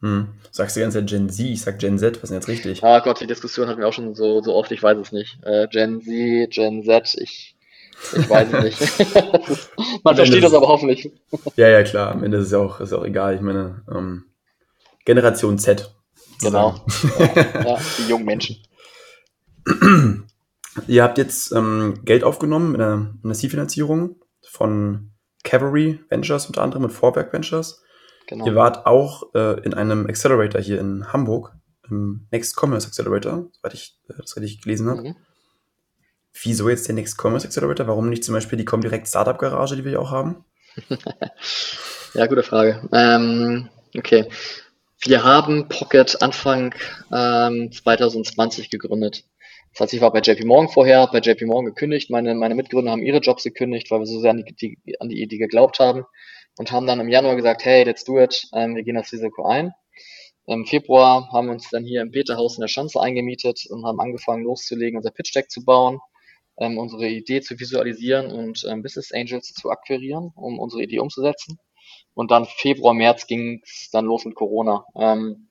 [0.00, 0.28] Hm.
[0.50, 2.48] Sagst du die ganze Zeit Gen Z, ich sag Gen Z, was ist denn jetzt
[2.48, 2.82] richtig?
[2.82, 5.38] Ah Gott, die Diskussion hatten wir auch schon so, so oft, ich weiß es nicht.
[5.42, 7.54] Äh, Gen Z, Gen Z, ich,
[8.16, 9.00] ich weiß es nicht.
[10.04, 11.10] Man versteht das aber hoffentlich.
[11.56, 13.34] Ja, ja, klar, am Ende ist es ja auch, ist auch egal.
[13.34, 14.24] Ich meine, ähm,
[15.04, 15.94] Generation Z.
[16.40, 16.74] Genau.
[17.18, 17.26] ja,
[17.64, 18.56] ja, die jungen Menschen.
[20.86, 25.12] Ihr habt jetzt ähm, Geld aufgenommen in einer, Seed-Finanzierung von
[25.44, 27.82] Cavalry Ventures unter anderem mit Vorwerk Ventures.
[28.26, 28.46] Genau.
[28.46, 31.52] Ihr wart auch äh, in einem Accelerator hier in Hamburg,
[31.88, 35.02] im Next Commerce Accelerator, soweit ich äh, das richtig gelesen habe.
[35.02, 35.16] Mhm.
[36.42, 37.86] Wieso jetzt der Next Commerce Accelerator?
[37.86, 40.44] Warum nicht zum Beispiel die Comdirect Startup Garage, die wir ja auch haben?
[42.14, 42.88] ja, gute Frage.
[42.92, 44.28] Ähm, okay.
[45.04, 46.74] Wir haben Pocket Anfang
[47.12, 49.24] ähm, 2020 gegründet.
[49.72, 52.10] Das heißt, ich war bei JP Morgan vorher, bei JP Morgan gekündigt.
[52.10, 55.22] Meine, meine Mitgründer haben ihre Jobs gekündigt, weil wir so sehr an die, an die
[55.22, 56.04] Idee geglaubt haben
[56.58, 59.46] und haben dann im Januar gesagt, hey, let's do it, ähm, wir gehen das Risiko
[59.46, 59.72] ein.
[60.46, 64.00] Im Februar haben wir uns dann hier im Peterhaus in der Schanze eingemietet und haben
[64.00, 66.00] angefangen loszulegen, unser Pitch Deck zu bauen,
[66.60, 71.58] ähm, unsere Idee zu visualisieren und ähm, Business Angels zu akquirieren, um unsere Idee umzusetzen.
[72.14, 74.84] Und dann Februar, März ging es dann los mit Corona.
[74.94, 75.48] Ähm,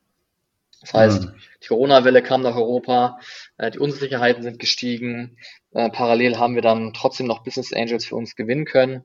[0.82, 1.34] das heißt, mhm.
[1.62, 3.20] die Corona-Welle kam nach Europa,
[3.58, 5.38] äh, die Unsicherheiten sind gestiegen.
[5.72, 9.04] Äh, parallel haben wir dann trotzdem noch Business Angels für uns gewinnen können.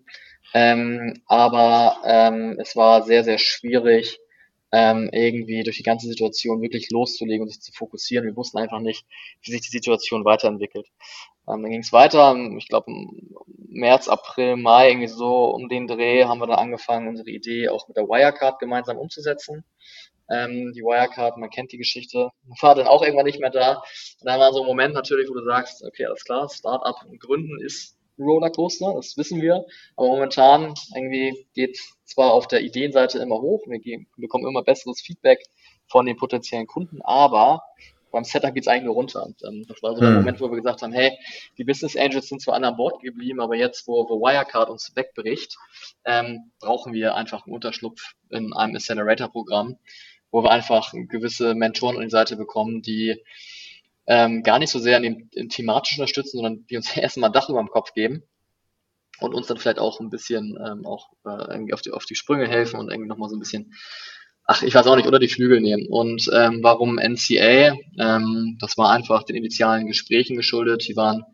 [0.53, 4.21] Ähm, aber ähm, es war sehr, sehr schwierig,
[4.75, 8.27] ähm, irgendwie durch die ganze Situation wirklich loszulegen und sich zu fokussieren.
[8.27, 9.07] Wir wussten einfach nicht,
[9.43, 10.89] wie sich die Situation weiterentwickelt.
[11.47, 12.91] Ähm, dann ging es weiter, ich glaube
[13.69, 17.87] März, April, Mai, irgendwie so um den Dreh haben wir dann angefangen, unsere Idee auch
[17.87, 19.65] mit der Wirecard gemeinsam umzusetzen.
[20.29, 23.75] Ähm, die Wirecard, man kennt die Geschichte, war dann auch irgendwann nicht mehr da.
[24.21, 27.61] Und dann war so ein Moment natürlich, wo du sagst, okay, alles klar, Startup gründen
[27.61, 29.65] ist Rollercoaster, das wissen wir.
[29.97, 35.01] Aber momentan irgendwie geht zwar auf der Ideenseite immer hoch, wir gehen, bekommen immer besseres
[35.01, 35.45] Feedback
[35.87, 37.63] von den potenziellen Kunden, aber
[38.15, 39.27] beim Setup geht es eigentlich nur runter.
[39.27, 40.17] Und ähm, das war so der hm.
[40.17, 41.19] Moment, wo wir gesagt haben, hey,
[41.59, 45.57] die Business Angels sind zwar an Bord geblieben, aber jetzt, wo, wo Wirecard uns wegbricht,
[46.05, 49.79] ähm, brauchen wir einfach einen Unterschlupf in einem Accelerator-Programm,
[50.31, 53.21] wo wir einfach gewisse Mentoren an die Seite bekommen, die
[54.07, 57.49] ähm, gar nicht so sehr in dem, in thematisch unterstützen, sondern die uns erstmal Dach
[57.49, 58.23] über dem Kopf geben
[59.21, 62.15] und uns dann vielleicht auch ein bisschen ähm, auch äh, irgendwie auf die, auf die
[62.15, 63.75] Sprünge helfen und irgendwie nochmal so ein bisschen,
[64.45, 65.87] ach, ich weiß auch nicht, unter die Flügel nehmen.
[65.89, 67.77] Und ähm, warum NCA?
[67.99, 70.87] Ähm, das war einfach den initialen Gesprächen geschuldet.
[70.89, 71.25] Die waren,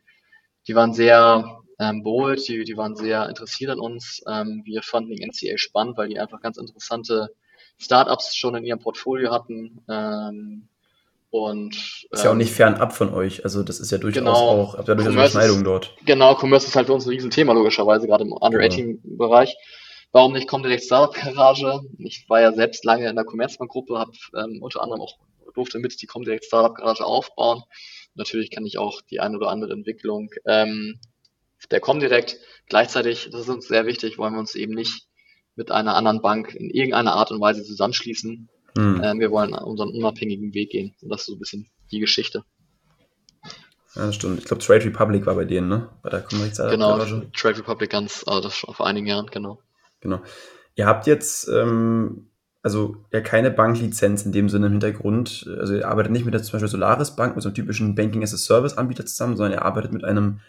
[0.69, 4.23] die waren sehr ähm, bold, die, die waren sehr interessiert an uns.
[4.29, 7.31] Ähm, wir fanden die NCA spannend, weil die einfach ganz interessante
[7.79, 9.81] Startups schon in ihrem Portfolio hatten.
[9.89, 10.69] Ähm,
[11.31, 13.45] und, ist ja auch nicht ähm, fernab von euch.
[13.45, 15.95] Also das ist ja durchaus genau, auch, habt ihr durchaus Überschneidungen dort.
[16.05, 19.57] Genau, Commerce ist halt für uns ein Riesenthema, logischerweise, gerade im Under-18-Bereich.
[20.13, 21.83] Warum nicht kommt direkt Startup-Garage?
[21.99, 25.19] Ich war ja selbst lange in der Commerzbank-Gruppe, habe ähm, unter anderem auch
[25.55, 27.63] durfte mit die Comdirect Startup Garage aufbauen.
[28.15, 30.99] Natürlich kann ich auch die eine oder andere Entwicklung ähm,
[31.71, 32.39] der Comdirect.
[32.67, 35.07] Gleichzeitig, das ist uns sehr wichtig, wollen wir uns eben nicht
[35.57, 38.49] mit einer anderen Bank in irgendeiner Art und Weise zusammenschließen.
[38.77, 39.01] Mhm.
[39.03, 40.95] Ähm, wir wollen unseren unabhängigen Weg gehen.
[41.03, 42.45] Und das ist so ein bisschen die Geschichte.
[43.97, 44.39] Ja, das stimmt.
[44.39, 45.89] Ich glaube, Trade Republic war bei denen, ne?
[46.03, 46.71] Bei der Kommunikation.
[46.71, 46.99] Genau,
[47.37, 49.61] Trade Republic ganz, also das schon vor einigen Jahren, genau.
[50.01, 50.23] Genau.
[50.77, 52.29] Ihr habt jetzt, ähm,
[52.63, 55.49] also ja keine Banklizenz in dem Sinne im Hintergrund.
[55.59, 58.23] Also ihr arbeitet nicht mit der zum Beispiel Solaris Bank, mit so einem typischen Banking
[58.23, 60.41] as a Service Anbieter zusammen, sondern ihr arbeitet mit einem,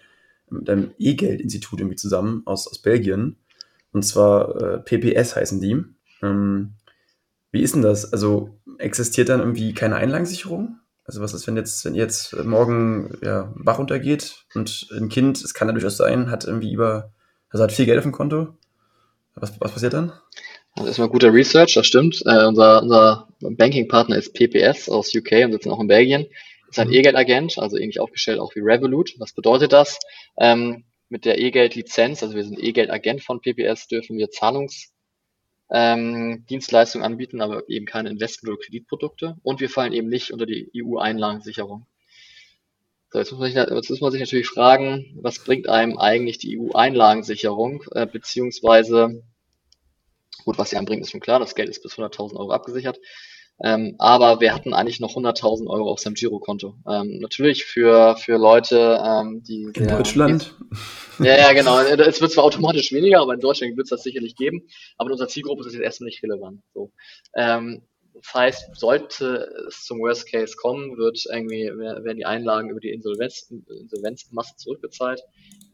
[0.50, 3.38] mit einem E-Geld-Institut irgendwie zusammen aus, aus Belgien.
[3.92, 5.84] Und zwar äh, PPS heißen die.
[6.22, 6.76] Ähm,
[7.52, 8.12] wie ist denn das?
[8.12, 10.78] Also existiert dann irgendwie keine Einlagensicherung?
[11.06, 15.54] Also was ist, wenn jetzt, wenn jetzt morgen ja, Bach untergeht und ein Kind, es
[15.54, 17.12] kann ja durchaus sein, hat irgendwie über,
[17.50, 18.56] also hat viel Geld auf dem Konto.
[19.36, 20.14] Was, was passiert dann?
[20.76, 22.24] Das ist erstmal guter Research, das stimmt.
[22.26, 26.28] Äh, unser unser Banking-Partner ist PPS aus UK und sitzen auch in Belgien.
[26.70, 26.94] Ist ein mhm.
[26.94, 29.16] E-Geld-Agent, also ähnlich aufgestellt auch wie Revolut.
[29.18, 30.00] Was bedeutet das?
[30.38, 34.94] Ähm, mit der E-Geld-Lizenz, also wir sind E-Geld-Agent von PPS, dürfen wir Zahlungs
[35.72, 39.38] ähm, Dienstleistungen anbieten, aber eben keine Investment- oder Kreditprodukte.
[39.42, 41.88] Und wir fallen eben nicht unter die EU-Einlagensicherung.
[43.10, 46.38] So, jetzt, muss man sich, jetzt muss man sich natürlich fragen, was bringt einem eigentlich
[46.38, 49.24] die EU-Einlagensicherung, äh, beziehungsweise,
[50.46, 53.00] gut, was sie einem bringt, ist schon klar, das Geld ist bis 100.000 Euro abgesichert.
[53.64, 56.76] Ähm, aber wir hatten eigentlich noch 100.000 Euro auf seinem Girokonto.
[56.90, 59.64] Ähm, natürlich für, für Leute, ähm, die...
[59.64, 60.56] In der, Deutschland?
[61.20, 61.80] Die, ja, ja, genau.
[61.80, 64.68] Es wird zwar automatisch weniger, aber in Deutschland wird es das sicherlich geben.
[64.98, 66.62] Aber in unserer Zielgruppe ist das jetzt erstmal nicht relevant.
[66.74, 66.92] So.
[67.36, 67.84] Ähm,
[68.14, 72.92] das heißt, sollte es zum Worst Case kommen, wird irgendwie, werden die Einlagen über die
[72.92, 75.22] Insolvenz, Insolvenzmasse zurückbezahlt.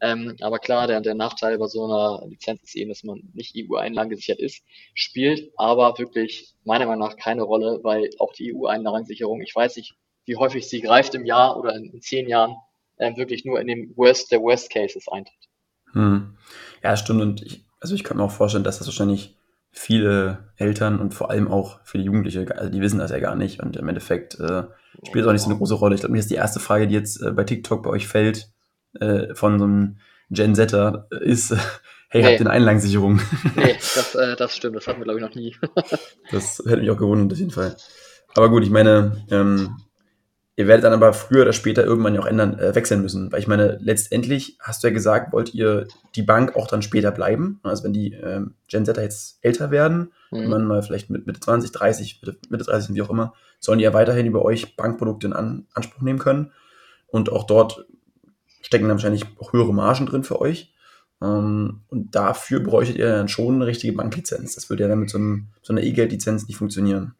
[0.00, 3.56] Ähm, aber klar, der, der Nachteil bei so einer Lizenz ist eben, dass man nicht
[3.56, 4.62] EU-Einlagen gesichert ist,
[4.94, 9.94] spielt aber wirklich meiner Meinung nach keine Rolle, weil auch die EU-Einlagensicherung, ich weiß nicht,
[10.24, 12.56] wie häufig sie greift im Jahr oder in, in zehn Jahren,
[12.96, 15.48] äh, wirklich nur in dem Worst der Worst Cases eintritt.
[15.92, 16.36] Hm.
[16.82, 17.22] Ja, stimmt.
[17.22, 19.36] Und ich, also ich kann mir auch vorstellen, dass das wahrscheinlich
[19.70, 23.60] viele Eltern und vor allem auch viele Jugendliche, also die wissen das ja gar nicht
[23.60, 24.64] und im Endeffekt äh,
[25.06, 25.94] spielt es auch nicht so eine große Rolle.
[25.94, 28.50] Ich glaube, mir ist die erste Frage, die jetzt äh, bei TikTok bei euch fällt,
[29.00, 29.96] äh, von so einem
[30.30, 31.50] Gen Zetter, äh, ist,
[32.08, 32.24] hey, nee.
[32.24, 33.20] habt ihr eine Einlagensicherung?
[33.56, 35.56] nee, das, äh, das stimmt, das hatten wir glaube ich noch nie.
[36.30, 37.76] das hätte mich auch gewundert auf jeden Fall.
[38.34, 39.76] Aber gut, ich meine, ähm,
[40.58, 43.30] Ihr werdet dann aber früher oder später irgendwann ja auch ändern, äh, wechseln müssen.
[43.30, 47.12] Weil ich meine, letztendlich hast du ja gesagt, wollt ihr die Bank auch dann später
[47.12, 47.60] bleiben?
[47.62, 50.36] Also wenn die ähm, Gen Zetter jetzt älter werden, mhm.
[50.36, 53.84] wenn man mal vielleicht mit Mitte 20, 30, Mitte 30, wie auch immer, sollen die
[53.84, 56.50] ja weiterhin über euch Bankprodukte in An Anspruch nehmen können.
[57.06, 57.86] Und auch dort
[58.62, 60.72] stecken dann wahrscheinlich auch höhere Margen drin für euch.
[61.20, 64.54] Ähm, und dafür bräuchtet ihr dann schon eine richtige Banklizenz.
[64.54, 67.14] Das würde ja dann mit so, einem, so einer E-Geld-Lizenz nicht funktionieren.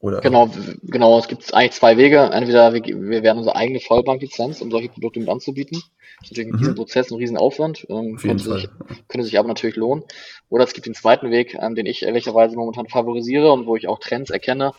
[0.00, 0.20] Oder?
[0.20, 0.50] Genau,
[0.82, 1.18] genau.
[1.18, 2.18] Es gibt eigentlich zwei Wege.
[2.32, 5.82] Entweder wir, wir werden unsere eigene Vollbanklizenz, um solche Produkte mit anzubieten.
[6.20, 6.58] Das ist natürlich ein mhm.
[6.58, 7.86] Riesenprozess, ein Riesenaufwand.
[7.90, 8.68] Ähm, könnte, sich,
[9.08, 10.04] könnte sich aber natürlich lohnen.
[10.48, 13.88] Oder es gibt den zweiten Weg, ähm, den ich ehrlicherweise momentan favorisiere und wo ich
[13.88, 14.72] auch Trends erkenne.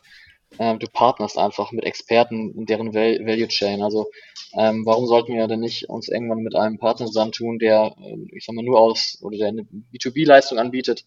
[0.60, 3.82] Ähm, du partnerst einfach mit Experten in deren Val Value Chain.
[3.82, 4.12] Also
[4.54, 8.46] ähm, warum sollten wir denn nicht uns irgendwann mit einem Partner zusammentun, der, äh, ich
[8.46, 11.06] sag mal, nur aus oder der eine B2B-Leistung anbietet,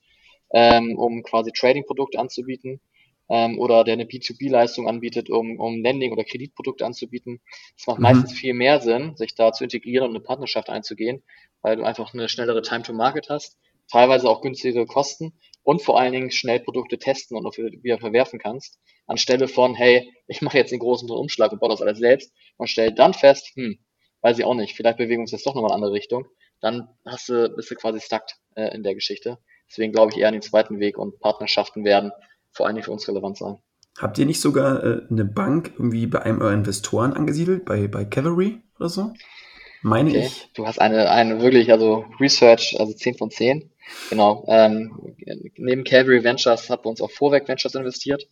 [0.53, 2.81] ähm, um quasi Trading-Produkte anzubieten
[3.29, 7.41] ähm, oder der eine B2B-Leistung anbietet, um, um Lending- oder Kreditprodukte anzubieten.
[7.77, 8.05] Es macht mhm.
[8.05, 11.23] meistens viel mehr Sinn, sich da zu integrieren und eine Partnerschaft einzugehen,
[11.63, 13.59] weil du einfach eine schnellere Time to Market hast,
[13.91, 15.33] teilweise auch günstigere Kosten
[15.65, 20.41] und vor allen Dingen schnell Produkte testen und wieder verwerfen kannst, anstelle von, hey, ich
[20.43, 23.79] mache jetzt den großen Umschlag und baue das alles selbst und stell dann fest, hm,
[24.21, 26.27] weiß ich auch nicht, vielleicht bewegen wir uns jetzt doch nochmal in eine andere Richtung,
[26.61, 28.23] dann hast du, bist du quasi stuck
[28.55, 29.39] äh, in der Geschichte.
[29.69, 32.13] Deswegen glaube ich eher an den zweiten Weg und Partnerschaften werden
[32.53, 33.57] vor allen Dingen für uns relevant sein.
[33.99, 38.05] Habt ihr nicht sogar äh, eine Bank irgendwie bei einem eurer Investoren angesiedelt, bei, bei
[38.05, 39.13] Cavalry oder so?
[39.85, 40.27] Meine okay.
[40.27, 40.49] ich.
[40.55, 43.71] Du hast eine, eine wirklich, also Research, also 10 von 10.
[44.09, 44.43] Genau.
[44.49, 45.15] Ähm,
[45.59, 48.27] neben Cavalry Ventures hat bei uns auch Vorwerk Ventures investiert.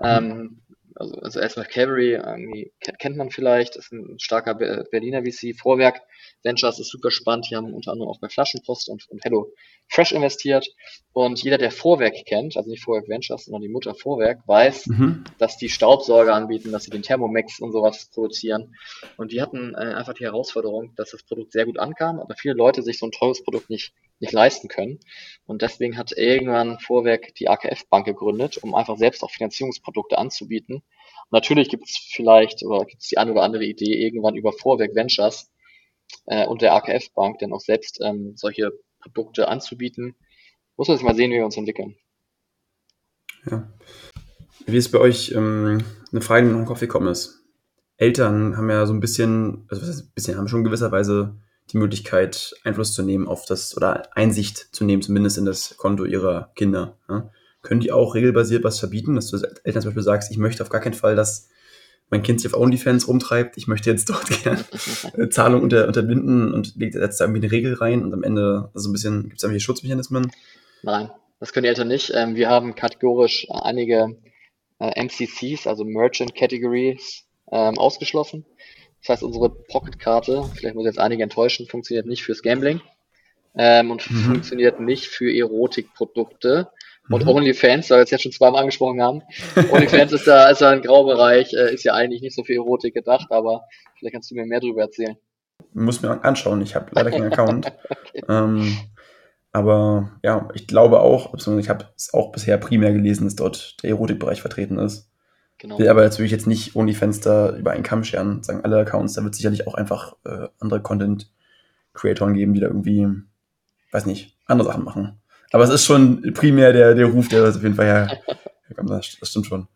[0.00, 0.60] Ähm,
[0.96, 5.56] also, also erstmal Cavalry, irgendwie kennt man vielleicht, ist ein starker Berliner VC.
[5.58, 6.02] Vorwerk
[6.42, 7.48] Ventures ist super spannend.
[7.50, 9.52] Die haben unter anderem auch bei Flaschenpost und, und Hello
[9.88, 10.66] Fresh investiert.
[11.12, 15.24] Und jeder, der Vorwerk kennt, also nicht Vorwerk Ventures, sondern die Mutter Vorwerk, weiß, mhm.
[15.38, 18.74] dass die Staubsauger anbieten, dass sie den Thermomix und sowas produzieren.
[19.16, 22.54] Und die hatten äh, einfach die Herausforderung, dass das Produkt sehr gut ankam, aber viele
[22.54, 25.00] Leute sich so ein teures Produkt nicht, nicht leisten können.
[25.46, 30.82] Und deswegen hat irgendwann Vorwerk die AKF Bank gegründet, um einfach selbst auch Finanzierungsprodukte anzubieten.
[31.30, 34.94] Natürlich gibt es vielleicht oder gibt es die eine oder andere Idee irgendwann über Vorwerk
[34.94, 35.50] Ventures
[36.26, 40.14] äh, und der AKF Bank, denn auch selbst ähm, solche Produkte anzubieten.
[40.76, 41.96] Muss man sich mal sehen, wie wir uns entwickeln.
[43.50, 43.68] Ja.
[44.66, 47.44] Wie ist bei euch ähm, eine Frage, die noch im Kopf gekommen ist?
[47.96, 51.36] Eltern haben ja so ein bisschen, also ein bisschen, haben schon in gewisser Weise
[51.72, 56.04] die Möglichkeit, Einfluss zu nehmen auf das oder Einsicht zu nehmen, zumindest in das Konto
[56.04, 56.98] ihrer Kinder.
[57.08, 57.30] Ja?
[57.62, 60.68] Können die auch regelbasiert was verbieten, dass du Eltern zum Beispiel sagst, ich möchte auf
[60.68, 61.48] gar keinen Fall, dass
[62.10, 64.64] mein Kind sich auf OnlyFans rumtreibt, ich möchte jetzt dort gerne
[65.30, 68.70] Zahlung unter, unterbinden und legt jetzt da irgendwie eine Regel rein und am Ende so
[68.74, 70.30] also ein bisschen, gibt es irgendwelche Schutzmechanismen?
[70.82, 72.12] Nein, das können die Eltern nicht.
[72.14, 74.16] Ähm, wir haben kategorisch einige
[74.78, 78.44] äh, MCCs, also Merchant Categories, ähm, ausgeschlossen.
[79.04, 82.80] Das heißt, unsere Pocket-Karte, vielleicht muss jetzt einige enttäuschen, funktioniert nicht fürs Gambling
[83.54, 84.16] ähm, und mhm.
[84.24, 86.68] funktioniert nicht für Erotikprodukte.
[87.10, 87.28] Und mhm.
[87.28, 89.22] OnlyFans, da wir es jetzt schon zweimal angesprochen haben,
[89.70, 92.94] OnlyFans ist da, ist da ein Graubereich, äh, ist ja eigentlich nicht so für Erotik
[92.94, 93.64] gedacht, aber
[93.98, 95.16] vielleicht kannst du mir mehr darüber erzählen.
[95.74, 97.66] Muss mir anschauen, ich habe leider keinen Account.
[97.90, 98.22] okay.
[98.26, 98.74] ähm,
[99.52, 103.90] aber ja, ich glaube auch, ich habe es auch bisher primär gelesen, dass dort der
[103.90, 105.10] Erotikbereich vertreten ist.
[105.64, 105.78] Genau.
[105.78, 109.24] Will aber natürlich jetzt nicht OnlyFans da über einen Kamm scheren, sagen alle Accounts, da
[109.24, 113.08] wird sicherlich auch einfach äh, andere Content-Creatoren geben, die da irgendwie,
[113.90, 115.22] weiß nicht, andere Sachen machen.
[115.52, 118.18] Aber es ist schon primär der, der Ruf, der das auf jeden Fall her.
[118.76, 119.68] Das, stimmt schon.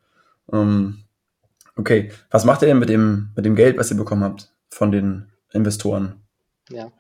[0.47, 1.05] Um, ähm,
[1.77, 4.91] okay, was macht ihr denn mit dem, mit dem Geld, was ihr bekommen habt von
[4.91, 6.21] den Investoren?
[6.69, 6.91] Ja.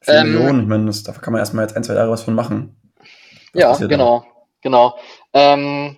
[0.00, 2.22] 4 ähm, Millionen, ich meine, das, da kann man erstmal jetzt ein, zwei Jahre was
[2.22, 2.76] von machen.
[3.52, 4.26] Was ja, genau, da?
[4.62, 4.98] genau.
[5.32, 5.96] Ähm,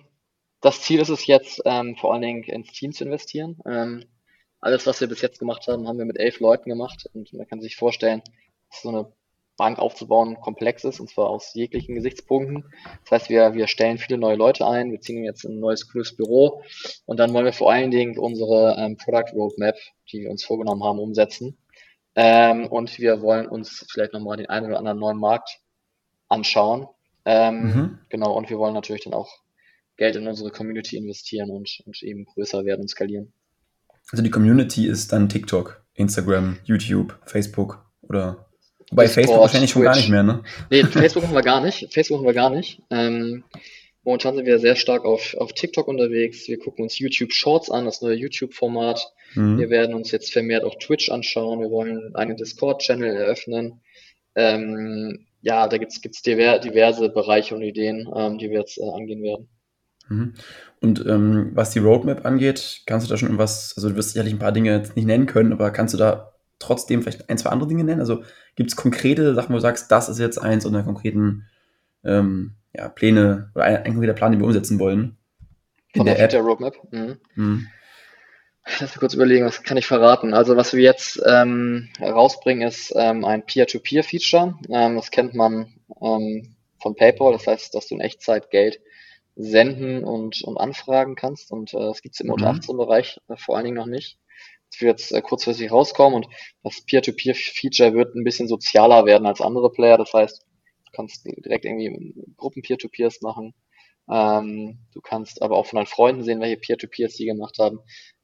[0.61, 3.59] das Ziel ist es jetzt, ähm, vor allen Dingen ins Team zu investieren.
[3.65, 4.03] Ähm,
[4.59, 7.47] alles, was wir bis jetzt gemacht haben, haben wir mit elf Leuten gemacht und man
[7.47, 8.21] kann sich vorstellen,
[8.69, 9.11] dass so eine
[9.55, 12.65] Bank aufzubauen komplex ist und zwar aus jeglichen Gesichtspunkten.
[13.03, 16.15] Das heißt, wir, wir stellen viele neue Leute ein, wir ziehen jetzt ein neues cooles
[16.15, 16.61] Büro
[17.05, 19.75] und dann wollen wir vor allen Dingen unsere ähm, Product Roadmap,
[20.11, 21.57] die wir uns vorgenommen haben, umsetzen.
[22.15, 25.59] Ähm, und wir wollen uns vielleicht nochmal den einen oder anderen neuen Markt
[26.29, 26.87] anschauen.
[27.25, 27.99] Ähm, mhm.
[28.09, 29.39] Genau, und wir wollen natürlich dann auch
[29.97, 33.33] Geld in unsere Community investieren und, und eben größer werden und skalieren.
[34.11, 38.47] Also die Community ist dann TikTok, Instagram, YouTube, Facebook oder
[38.91, 40.43] bei Discord, Facebook wahrscheinlich schon gar nicht mehr, ne?
[40.69, 41.93] Nee, Facebook haben wir gar nicht.
[41.93, 42.81] Facebook haben wir gar nicht.
[42.89, 43.43] Ähm,
[44.03, 46.47] momentan sind wir sehr stark auf, auf TikTok unterwegs.
[46.47, 49.11] Wir gucken uns YouTube Shorts an, das neue YouTube-Format.
[49.33, 49.57] Mhm.
[49.57, 51.59] Wir werden uns jetzt vermehrt auch Twitch anschauen.
[51.59, 53.81] Wir wollen einen Discord-Channel eröffnen.
[54.35, 59.21] Ähm, ja, da gibt's gibt's diverse Bereiche und Ideen, ähm, die wir jetzt äh, angehen
[59.21, 59.49] werden.
[60.09, 60.33] Mhm.
[60.79, 64.33] Und ähm, was die Roadmap angeht, kannst du da schon irgendwas, also du wirst sicherlich
[64.33, 67.49] ein paar Dinge jetzt nicht nennen können, aber kannst du da trotzdem vielleicht ein, zwei
[67.49, 67.99] andere Dinge nennen?
[67.99, 68.23] Also
[68.55, 71.45] gibt es konkrete Sachen, wo du sagst, das ist jetzt eins oder konkreten
[72.03, 75.17] ähm, ja, Pläne oder ein, ein konkreter Plan, den wir umsetzen wollen?
[75.95, 76.41] Von der, der?
[76.41, 76.75] Roadmap?
[76.91, 77.17] Mhm.
[77.35, 77.67] Mhm.
[78.79, 80.33] Lass mich kurz überlegen, was kann ich verraten?
[80.33, 84.55] Also was wir jetzt ähm, rausbringen, ist ähm, ein Peer-to-Peer-Feature.
[84.69, 88.79] Ähm, das kennt man ähm, von PayPal, das heißt, dass du in Echtzeit Geld
[89.37, 91.51] senden und, und anfragen kannst.
[91.51, 92.33] Und äh, das gibt es im mhm.
[92.33, 94.17] unter 18 Bereich äh, vor allen Dingen noch nicht.
[94.71, 96.27] Das wird jetzt äh, kurzfristig rauskommen und
[96.63, 99.97] das Peer-to-Peer-Feature wird ein bisschen sozialer werden als andere Player.
[99.97, 103.53] Das heißt, du kannst direkt irgendwie Gruppen Peer-to-Peers machen.
[104.09, 107.79] Ähm, du kannst aber auch von deinen Freunden sehen, welche Peer-to-Peers die gemacht haben.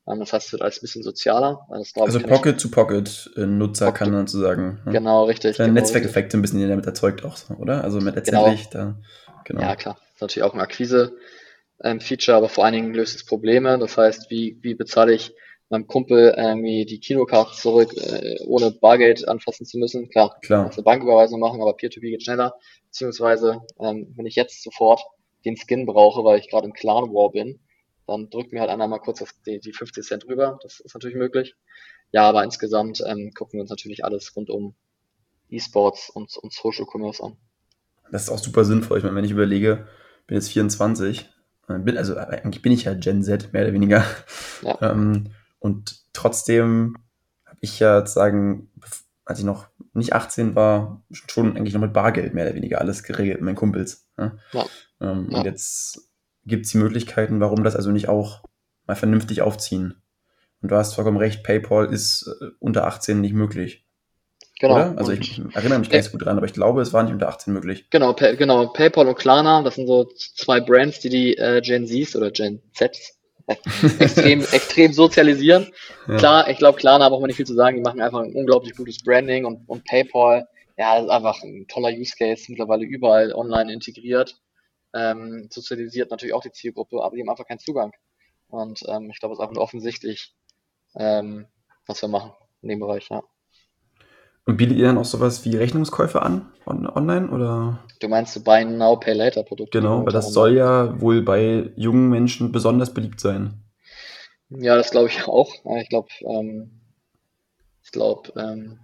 [0.07, 1.67] Ähm, das heißt, es wird alles ein bisschen sozialer.
[1.69, 4.81] Das, also Pocket-to-Pocket-Nutzer kann man sozusagen.
[4.85, 4.93] Ne?
[4.93, 5.57] Genau, richtig.
[5.57, 7.83] Genau, Netzwerkeffekte ein bisschen, die damit erzeugt auch, oder?
[7.83, 8.85] Also mit letztendlich genau.
[8.85, 9.01] da.
[9.45, 9.61] Genau.
[9.61, 9.95] Ja, klar.
[9.95, 13.77] Das ist natürlich auch ein Akquise-Feature, aber vor allen Dingen löst es Probleme.
[13.79, 15.33] Das heißt, wie, wie bezahle ich
[15.69, 20.09] meinem Kumpel irgendwie die Kinokarte zurück, äh, ohne Bargeld anfassen zu müssen.
[20.09, 20.63] Klar, Klar.
[20.63, 22.53] kannst eine Banküberweisung machen, aber Peer-to-Peer geht schneller.
[22.85, 25.01] Beziehungsweise, ähm, wenn ich jetzt sofort
[25.45, 27.59] den Skin brauche, weil ich gerade im Clan War bin,
[28.05, 30.59] dann drückt mir halt einer mal kurz das, die, die 50 Cent rüber.
[30.61, 31.55] Das ist natürlich möglich.
[32.11, 34.75] Ja, aber insgesamt ähm, gucken wir uns natürlich alles rund um
[35.49, 37.37] E-Sports und, und Social Commerce an.
[38.11, 38.97] Das ist auch super sinnvoll.
[38.97, 39.87] Ich meine, wenn ich überlege,
[40.27, 41.29] bin jetzt 24,
[41.67, 44.03] äh, bin, also eigentlich bin ich ja Gen Z, mehr oder weniger.
[44.61, 44.77] Ja.
[44.81, 46.97] Ähm, und trotzdem
[47.45, 48.69] habe ich ja sozusagen,
[49.25, 53.03] als ich noch nicht 18 war, schon eigentlich noch mit Bargeld mehr oder weniger alles
[53.03, 54.07] geregelt mit meinen Kumpels.
[54.17, 54.37] Ne?
[54.51, 54.65] Ja.
[54.99, 55.37] Ähm, ja.
[55.37, 56.09] Und jetzt
[56.45, 58.43] gibt es die Möglichkeiten, warum das also nicht auch
[58.87, 59.95] mal vernünftig aufziehen.
[60.61, 63.85] Und du hast vollkommen recht, PayPal ist äh, unter 18 nicht möglich.
[64.59, 64.75] Genau.
[64.75, 64.97] Oder?
[64.97, 67.27] Also ich, ich erinnere mich nicht gut dran, aber ich glaube, es war nicht unter
[67.27, 67.89] 18 möglich.
[67.89, 71.87] Genau, Pay, genau, PayPal und Klarna, das sind so zwei Brands, die die äh, Gen
[71.87, 73.17] Zs oder Gen Zs
[73.99, 75.71] extrem, extrem sozialisieren.
[76.07, 76.17] Ja.
[76.17, 77.77] Klar, ich glaube, Klarna braucht man nicht viel zu sagen.
[77.77, 81.67] Die machen einfach ein unglaublich gutes Branding und, und PayPal, ja, das ist einfach ein
[81.67, 84.39] toller Use Case, mittlerweile überall online integriert.
[84.93, 87.91] Ähm, sozialisiert natürlich auch die Zielgruppe, aber die haben einfach keinen Zugang.
[88.47, 90.35] Und ähm, ich glaube, es ist einfach nur offensichtlich,
[90.95, 91.47] ähm,
[91.87, 93.23] was wir machen in dem Bereich, ja.
[94.45, 97.79] Und bietet ihr dann auch sowas wie Rechnungskäufe an on online oder?
[97.99, 99.79] Du meinst so Buy Now Pay Later Produkte?
[99.79, 103.63] Genau, weil das soll ja wohl bei jungen Menschen besonders beliebt sein.
[104.49, 105.53] Ja, das glaube ich auch.
[105.79, 106.71] Ich glaube, ähm,
[107.83, 108.79] ich glaube, ähm,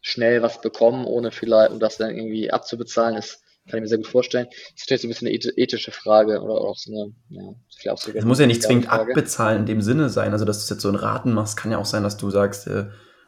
[0.00, 3.98] schnell was bekommen, ohne vielleicht, um das dann irgendwie abzubezahlen, ist, kann ich mir sehr
[3.98, 4.46] gut vorstellen.
[4.50, 7.94] Das ist natürlich so ein bisschen eine ethische Frage oder auch so eine, ja, vielleicht
[7.94, 8.12] auch so.
[8.12, 9.12] Es muss ja nicht zwingend Frage.
[9.12, 10.32] abbezahlen in dem Sinne sein.
[10.32, 12.68] Also, dass du jetzt so ein Raten machst, kann ja auch sein, dass du sagst,
[12.68, 12.86] äh,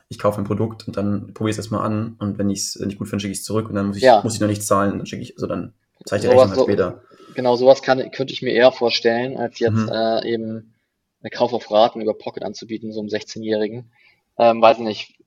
[0.08, 2.76] ich kaufe ein Produkt und dann probiere ich es erstmal an und wenn ich es
[2.76, 4.22] nicht gut finde, schicke ich es zurück und dann muss ich, ja.
[4.22, 6.62] muss ich noch nichts zahlen, dann schicke ich, also dann zeige ich die Rechnung halt
[6.62, 7.02] später.
[7.34, 9.90] Genau, sowas kann, könnte ich mir eher vorstellen, als jetzt mhm.
[9.92, 10.74] äh, eben
[11.20, 13.92] eine Kauf auf Raten über Pocket anzubieten, so einem 16-Jährigen.
[14.38, 15.18] Ähm, weiß nicht,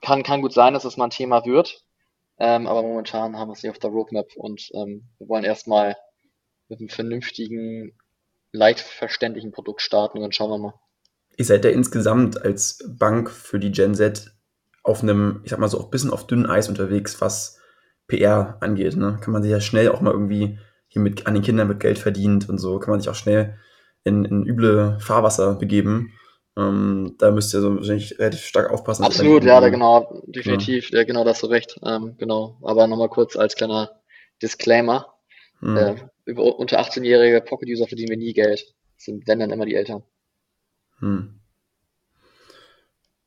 [0.00, 1.82] kann, kann gut sein, dass das mal ein Thema wird,
[2.38, 5.96] ähm, aber momentan haben wir es nicht auf der Roadmap und ähm, wir wollen erstmal
[6.68, 7.92] mit einem vernünftigen,
[8.52, 10.74] leicht verständlichen Produkt starten und dann schauen wir mal
[11.36, 14.32] ihr seid ja insgesamt als Bank für die Gen Z
[14.82, 17.58] auf einem, ich sag mal so, auch ein bisschen auf dünnem Eis unterwegs, was
[18.06, 18.96] PR angeht.
[18.96, 19.18] Ne?
[19.20, 21.98] Kann man sich ja schnell auch mal irgendwie hier mit an den Kindern mit Geld
[21.98, 23.58] verdient und so, kann man sich auch schnell
[24.04, 26.12] in, in üble Fahrwasser begeben.
[26.56, 29.02] Ähm, da müsst ihr so wahrscheinlich relativ stark aufpassen.
[29.02, 31.80] Absolut, ja, da genau, definitiv, ja, ja genau, da hast du recht.
[31.84, 32.58] Ähm, genau.
[32.62, 33.90] Aber nochmal kurz als kleiner
[34.40, 35.14] Disclaimer.
[35.60, 35.76] Hm.
[35.76, 35.94] Äh,
[36.26, 38.74] über unter 18-jährige Pocket-User verdienen wir nie Geld.
[38.96, 40.04] Das sind wenn dann immer die Eltern.
[41.00, 41.40] Hm.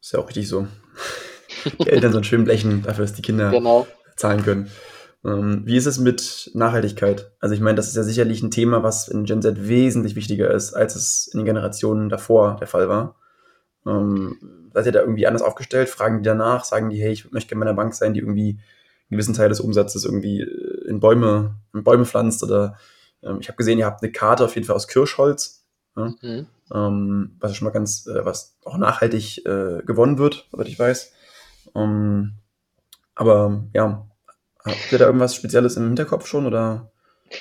[0.01, 0.67] Ist ja auch richtig so.
[1.79, 3.87] Die Eltern sollen schön blechen dafür, dass die Kinder genau.
[4.15, 4.69] zahlen können.
[5.25, 7.31] Ähm, wie ist es mit Nachhaltigkeit?
[7.39, 10.51] Also ich meine, das ist ja sicherlich ein Thema, was in Gen Z wesentlich wichtiger
[10.51, 13.15] ist, als es in den Generationen davor der Fall war.
[13.85, 15.89] Ähm, seid ihr da irgendwie anders aufgestellt?
[15.89, 16.63] Fragen die danach?
[16.63, 19.49] Sagen die, hey, ich möchte gerne bei einer Bank sein, die irgendwie einen gewissen Teil
[19.49, 22.43] des Umsatzes irgendwie äh, in Bäume, in Bäume pflanzt?
[22.43, 22.77] Oder
[23.23, 25.66] ähm, ich habe gesehen, ihr habt eine Karte auf jeden Fall aus Kirschholz,
[25.97, 26.13] ja?
[26.21, 26.47] mhm.
[26.73, 31.13] ähm, was schon mal ganz, äh, was auch nachhaltig äh, gewonnen wird, soweit ich weiß.
[31.75, 32.33] Ähm,
[33.15, 34.07] aber ja,
[34.63, 36.91] habt ihr da irgendwas Spezielles im Hinterkopf schon oder?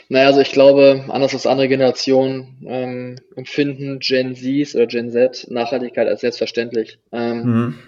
[0.09, 5.47] Naja, also ich glaube, anders als andere Generationen ähm, empfinden Gen Zs oder Gen Z
[5.51, 6.99] Nachhaltigkeit als selbstverständlich.
[7.13, 7.79] Ähm, mhm.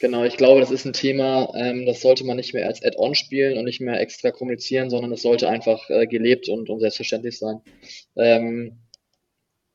[0.00, 3.14] Genau, ich glaube, das ist ein Thema, ähm, das sollte man nicht mehr als Add-on
[3.14, 7.38] spielen und nicht mehr extra kommunizieren, sondern es sollte einfach äh, gelebt und, und selbstverständlich
[7.38, 7.60] sein.
[8.16, 8.78] Ähm,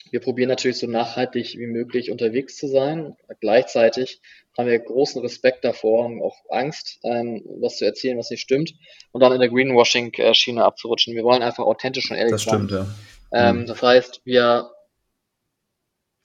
[0.09, 3.15] wir probieren natürlich so nachhaltig wie möglich unterwegs zu sein.
[3.39, 4.19] Gleichzeitig
[4.57, 8.73] haben wir großen Respekt davor und auch Angst, ähm, was zu erzählen, was nicht stimmt
[9.11, 11.15] und dann in der Greenwashing-Schiene abzurutschen.
[11.15, 12.67] Wir wollen einfach authentisch und ehrlich das sein.
[12.67, 12.95] Das stimmt,
[13.31, 13.49] ja.
[13.49, 13.65] Ähm, mhm.
[13.67, 14.71] Das heißt, wir,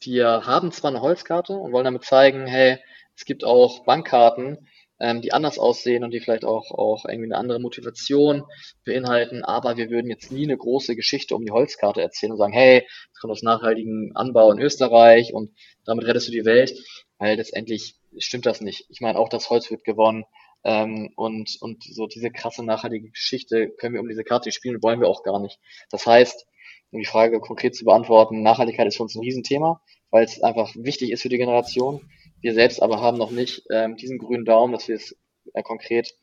[0.01, 2.79] wir haben zwar eine Holzkarte und wollen damit zeigen, hey,
[3.21, 4.67] es gibt auch Bankkarten,
[4.99, 8.45] ähm, die anders aussehen und die vielleicht auch, auch irgendwie eine andere Motivation
[8.87, 9.45] beinhalten.
[9.45, 12.87] Aber wir würden jetzt nie eine große Geschichte um die Holzkarte erzählen und sagen, hey,
[13.13, 15.51] es kommt aus nachhaltigem Anbau in Österreich und
[15.85, 16.73] damit rettest du die Welt,
[17.19, 18.87] weil letztendlich stimmt das nicht.
[18.89, 20.25] Ich meine, auch das Holz wird gewonnen.
[20.65, 25.01] Ähm, und, und so diese krasse nachhaltige Geschichte können wir um diese Karte spielen, wollen
[25.01, 25.59] wir auch gar nicht.
[25.91, 26.47] Das heißt,
[26.91, 30.75] um die Frage konkret zu beantworten, Nachhaltigkeit ist für uns ein Riesenthema, weil es einfach
[30.75, 32.11] wichtig ist für die Generation.
[32.41, 35.17] Wir selbst aber haben noch nicht ähm, diesen grünen Daumen, dass wir es
[35.53, 36.15] äh, konkret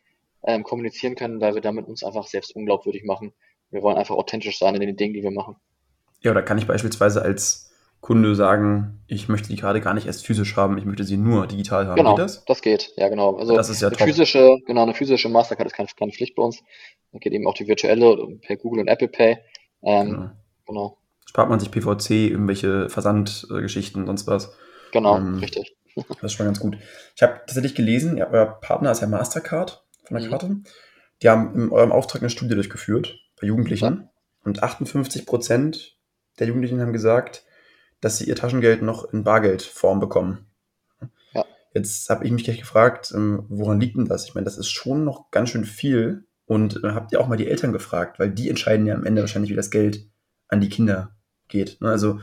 [0.43, 3.33] ähm, kommunizieren können, weil wir damit uns einfach selbst unglaubwürdig machen.
[3.69, 5.55] Wir wollen einfach authentisch sein in den Dingen, die wir machen.
[6.21, 10.25] Ja, oder kann ich beispielsweise als Kunde sagen, ich möchte die Karte gar nicht erst
[10.25, 11.95] physisch haben, ich möchte sie nur digital haben.
[11.95, 12.45] Genau, geht das?
[12.45, 13.35] das geht, ja genau.
[13.35, 14.07] Also das ist ja eine top.
[14.07, 16.63] physische, genau, eine physische Mastercard ist keine, keine Pflicht bei uns.
[17.11, 19.37] Da geht eben auch die virtuelle per Google und Apple Pay.
[19.83, 20.29] Ähm, genau.
[20.65, 20.97] genau.
[21.25, 24.55] Spart man sich PVC, irgendwelche Versandgeschichten, sonst was.
[24.91, 25.76] Genau, ähm, richtig.
[26.09, 26.77] Das ist schon ganz gut.
[27.15, 30.31] Ich habe tatsächlich gelesen, ja, euer Partner ist ja Mastercard von der mhm.
[30.31, 30.55] Karte.
[31.21, 34.01] Die haben in eurem Auftrag eine Studie durchgeführt bei Jugendlichen.
[34.01, 34.09] Ja.
[34.43, 35.97] Und 58 Prozent
[36.39, 37.43] der Jugendlichen haben gesagt,
[38.01, 40.45] dass sie ihr Taschengeld noch in Bargeldform bekommen.
[41.33, 41.45] Ja.
[41.73, 44.25] Jetzt habe ich mich gleich gefragt, ähm, woran liegt denn das?
[44.25, 46.25] Ich meine, das ist schon noch ganz schön viel.
[46.45, 49.21] Und äh, habt ihr auch mal die Eltern gefragt, weil die entscheiden ja am Ende
[49.21, 50.07] wahrscheinlich, wie das Geld
[50.47, 51.15] an die Kinder
[51.47, 51.81] geht.
[51.81, 51.89] Ne?
[51.89, 52.19] Also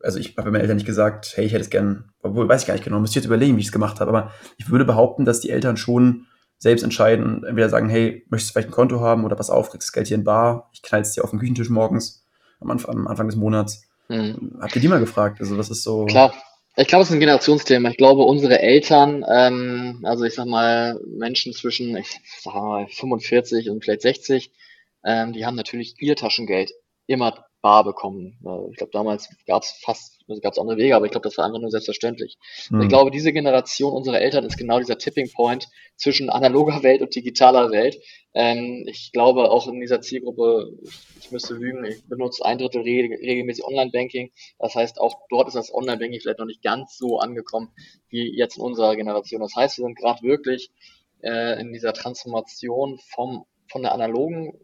[0.00, 2.66] also ich habe meinen Eltern nicht gesagt, hey, ich hätte es gern, obwohl weiß ich
[2.66, 5.24] gar nicht genau, müsste jetzt überlegen, wie ich es gemacht habe, aber ich würde behaupten,
[5.24, 6.26] dass die Eltern schon
[6.58, 9.88] selbst entscheiden, entweder sagen, hey, möchtest du vielleicht ein Konto haben oder pass auf, kriegst
[9.88, 12.24] das Geld hier in Bar, ich knall es dir auf den Küchentisch morgens
[12.60, 13.84] am Anfang, am Anfang des Monats.
[14.08, 14.58] Mhm.
[14.60, 15.40] Habt ihr die mal gefragt?
[15.40, 16.06] Also was ist so.
[16.06, 16.34] Klar.
[16.76, 17.90] Ich glaube, es ist ein Generationsthema.
[17.90, 23.68] Ich glaube, unsere Eltern, ähm, also ich sag mal, Menschen zwischen, ich sag mal, 45
[23.68, 24.52] und vielleicht 60,
[25.04, 26.70] ähm, die haben natürlich ihr Taschengeld
[27.08, 28.38] immer bar bekommen.
[28.70, 31.36] Ich glaube, damals gab es fast, also gab es andere Wege, aber ich glaube, das
[31.36, 32.38] war einfach nur selbstverständlich.
[32.70, 32.80] Mhm.
[32.80, 37.14] Ich glaube, diese Generation unserer Eltern ist genau dieser Tipping Point zwischen analoger Welt und
[37.14, 37.98] digitaler Welt.
[38.32, 42.80] Ähm, ich glaube, auch in dieser Zielgruppe, ich, ich müsste lügen, ich benutze ein Drittel
[42.80, 44.32] reg regelmäßig Online-Banking.
[44.58, 47.68] Das heißt, auch dort ist das Online-Banking vielleicht noch nicht ganz so angekommen
[48.08, 49.42] wie jetzt in unserer Generation.
[49.42, 50.70] Das heißt, wir sind gerade wirklich
[51.20, 54.54] äh, in dieser Transformation vom, von der analogen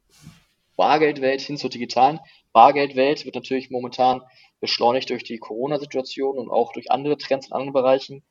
[0.77, 2.19] Bargeldwelt hin zur digitalen.
[2.55, 4.23] Bargeldwelt wird natürlich momentan
[4.61, 8.25] beschleunigt durch die Corona-Situation und auch durch andere Trends in anderen Bereichen.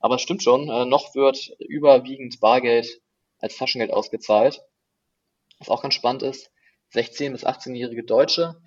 [0.00, 3.00] Aber es stimmt schon, äh, noch wird überwiegend Bargeld
[3.38, 4.60] als Taschengeld ausgezahlt.
[5.60, 6.50] Was auch ganz spannend ist,
[6.92, 8.60] 16- bis 18-jährige Deutsche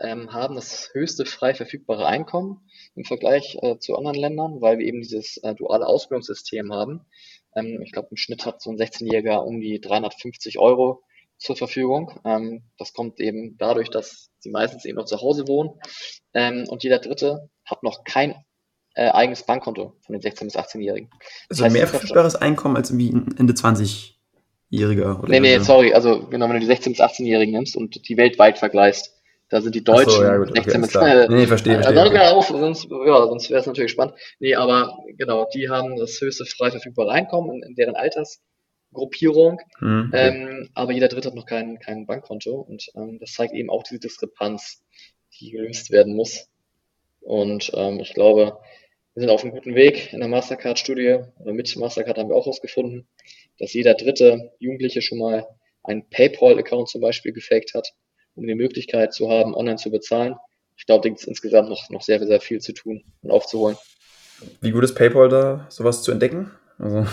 [0.00, 4.86] ähm, haben das höchste frei verfügbare Einkommen im Vergleich äh, zu anderen Ländern, weil wir
[4.86, 7.06] eben dieses äh, duale Ausbildungssystem haben.
[7.54, 11.04] Ähm, ich glaube, im Schnitt hat so ein 16-Jähriger um die 350 Euro
[11.38, 12.18] zur Verfügung.
[12.24, 15.70] Ähm, das kommt eben dadurch, dass sie meistens eben noch zu Hause wohnen.
[16.34, 18.34] Ähm, und jeder Dritte hat noch kein
[18.94, 21.10] äh, eigenes Bankkonto von den 16- bis 18-Jährigen.
[21.50, 25.28] Also heißt, mehr verfügbares Einkommen als irgendwie Ende 20-Jähriger?
[25.28, 25.92] Nee, nee, sorry.
[25.92, 29.12] Also genau, wenn du die 16- bis 18-Jährigen nimmst und die weltweit vergleichst,
[29.48, 32.02] da sind die Deutschen so, ja, gut, 16 okay, mit, Nee, verstehe, verstehe.
[32.02, 32.28] Äh, okay.
[32.30, 34.14] auf, sonst, ja, sonst wäre es natürlich spannend.
[34.40, 38.42] Nee, aber genau, die haben das höchste frei verfügbare Einkommen in, in deren Alters
[38.96, 40.10] Gruppierung, mhm.
[40.14, 43.82] ähm, aber jeder Dritte hat noch kein, kein Bankkonto und ähm, das zeigt eben auch
[43.84, 44.82] diese Diskrepanz,
[45.38, 46.48] die gelöst werden muss.
[47.20, 48.58] Und ähm, ich glaube,
[49.14, 52.44] wir sind auf einem guten Weg in der Mastercard-Studie oder mit Mastercard haben wir auch
[52.44, 53.08] herausgefunden,
[53.58, 55.46] dass jeder dritte Jugendliche schon mal
[55.82, 57.94] einen PayPal-Account zum Beispiel gefaked hat,
[58.34, 60.36] um die Möglichkeit zu haben, online zu bezahlen.
[60.76, 63.76] Ich glaube, da gibt es insgesamt noch, noch sehr, sehr viel zu tun und aufzuholen.
[64.60, 66.50] Wie gut ist PayPal da, sowas zu entdecken?
[66.78, 67.06] Also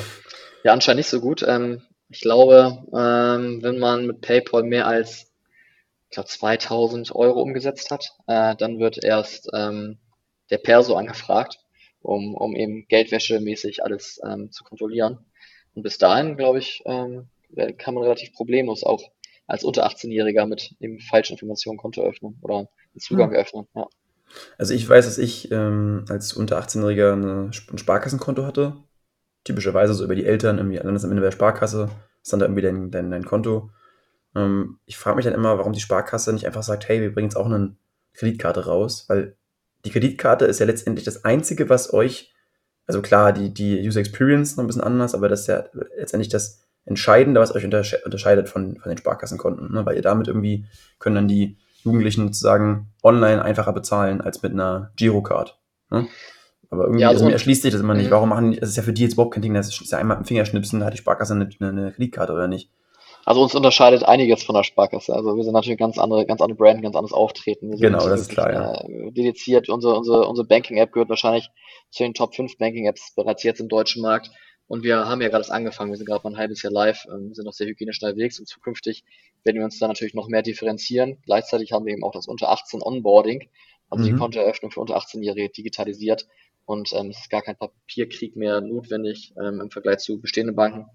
[0.63, 1.43] ja, anscheinend nicht so gut.
[1.47, 5.31] Ähm, Ich glaube, ähm, wenn man mit PayPal mehr als,
[6.09, 9.97] ich glaube, 2000 Euro umgesetzt hat, äh, dann wird erst ähm,
[10.51, 11.57] der Perso angefragt,
[12.01, 15.25] um, um eben Geldwäschemäßig alles ähm, zu kontrollieren.
[15.73, 17.29] Und bis dahin, glaube ich, ähm,
[17.77, 19.01] kann man relativ problemlos auch
[19.47, 23.37] als unter 18-Jähriger mit eben falschen Informationen Konto öffnen oder einen Zugang hm.
[23.37, 23.67] öffnen.
[23.75, 23.87] Ja.
[24.57, 28.77] Also ich weiß, dass ich ähm, als unter 18-Jähriger ein Sparkassenkonto hatte.
[29.43, 31.89] Typischerweise so über die Eltern, irgendwie am Ende der Sparkasse,
[32.21, 33.71] ist dann da irgendwie dein, dein, dein Konto.
[34.35, 37.27] Ähm, ich frage mich dann immer, warum die Sparkasse nicht einfach sagt, hey, wir bringen
[37.27, 37.75] jetzt auch eine
[38.13, 39.35] Kreditkarte raus, weil
[39.85, 42.33] die Kreditkarte ist ja letztendlich das Einzige, was euch,
[42.87, 45.65] also klar, die, die User Experience noch ein bisschen anders, aber das ist ja
[45.97, 49.71] letztendlich das Entscheidende, was euch unterscheidet von, von den Sparkassenkonten.
[49.71, 49.85] Ne?
[49.85, 50.65] Weil ihr damit irgendwie
[50.99, 55.59] können dann die Jugendlichen sozusagen online einfacher bezahlen als mit einer Girocard.
[55.89, 56.07] Ne?
[56.73, 58.07] Aber irgendwie, ja, also, also mir erschließt sich das immer nicht.
[58.07, 58.11] Mhm.
[58.11, 59.99] Warum machen die, das ist ja für die jetzt überhaupt kein Ding, das ist ja
[59.99, 62.69] einmal mit dem Fingerschnipsen, da hat die Sparkasse eine, eine Kreditkarte oder nicht.
[63.25, 65.13] Also uns unterscheidet einiges von der Sparkasse.
[65.13, 67.77] Also wir sind natürlich ganz andere, ganz andere Brand, ganz anderes Auftreten.
[67.77, 68.73] genau, das ist klar, ja.
[68.73, 69.69] Äh, dediziert.
[69.69, 71.49] Unsere, unsere, unsere Banking-App gehört wahrscheinlich
[71.89, 74.31] zu den Top 5 Banking-Apps bereits jetzt im deutschen Markt.
[74.67, 77.33] Und wir haben ja gerade angefangen, wir sind gerade mal ein halbes Jahr live, ähm,
[77.33, 79.03] sind noch sehr hygienisch unterwegs und zukünftig
[79.43, 81.17] werden wir uns da natürlich noch mehr differenzieren.
[81.25, 83.49] Gleichzeitig haben wir eben auch das unter 18 Onboarding,
[83.89, 84.07] also mhm.
[84.07, 86.27] die Kontoeröffnung für unter 18-Jährige digitalisiert
[86.65, 90.85] und ähm, es ist gar kein Papierkrieg mehr notwendig ähm, im Vergleich zu bestehenden Banken.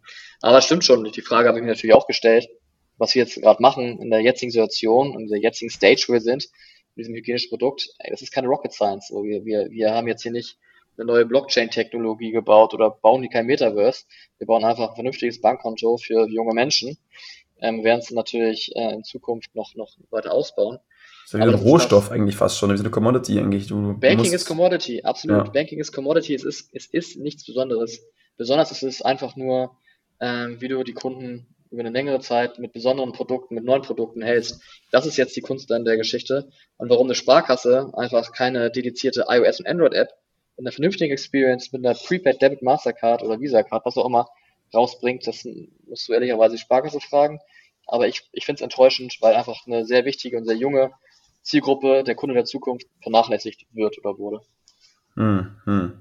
[0.40, 2.48] Aber das stimmt schon, die Frage habe ich mir natürlich auch gestellt,
[2.96, 6.20] was wir jetzt gerade machen in der jetzigen Situation, in der jetzigen Stage, wo wir
[6.20, 6.48] sind,
[6.94, 9.08] mit diesem hygienischen Produkt, ey, das ist keine Rocket Science.
[9.08, 10.58] So, wir, wir, wir haben jetzt hier nicht
[10.96, 14.04] eine neue Blockchain-Technologie gebaut oder bauen die kein Metaverse.
[14.38, 16.98] Wir bauen einfach ein vernünftiges Bankkonto für junge Menschen,
[17.60, 20.78] ähm, werden es natürlich äh, in Zukunft noch, noch weiter ausbauen.
[21.31, 23.66] Das ist ja wie ein Rohstoff eigentlich fast schon, wie so eine Commodity eigentlich.
[23.66, 24.33] Du, Banking musst...
[24.33, 25.47] ist Commodity, absolut.
[25.47, 25.53] Ja.
[25.53, 28.03] Banking ist Commodity, es ist, es ist nichts Besonderes.
[28.39, 29.76] Besonders ist es einfach nur,
[30.20, 34.22] ähm, wie du die Kunden über eine längere Zeit mit besonderen Produkten, mit neuen Produkten
[34.22, 34.62] hältst.
[34.91, 36.49] Das ist jetzt die Kunst an der Geschichte.
[36.79, 40.09] Und warum eine Sparkasse einfach keine dedizierte iOS- und Android-App
[40.57, 44.29] mit einer vernünftigen Experience, mit einer Prepaid Debit Mastercard oder Visa Card, was auch immer,
[44.72, 45.47] rausbringt, das
[45.87, 47.39] musst du ehrlicherweise die Sparkasse fragen.
[47.87, 50.93] Aber ich, ich finde es enttäuschend, weil einfach eine sehr wichtige und sehr junge
[51.49, 54.40] Zielgruppe, der Kunde der Zukunft, vernachlässigt wird oder wurde.
[55.14, 55.92] Hm, hm.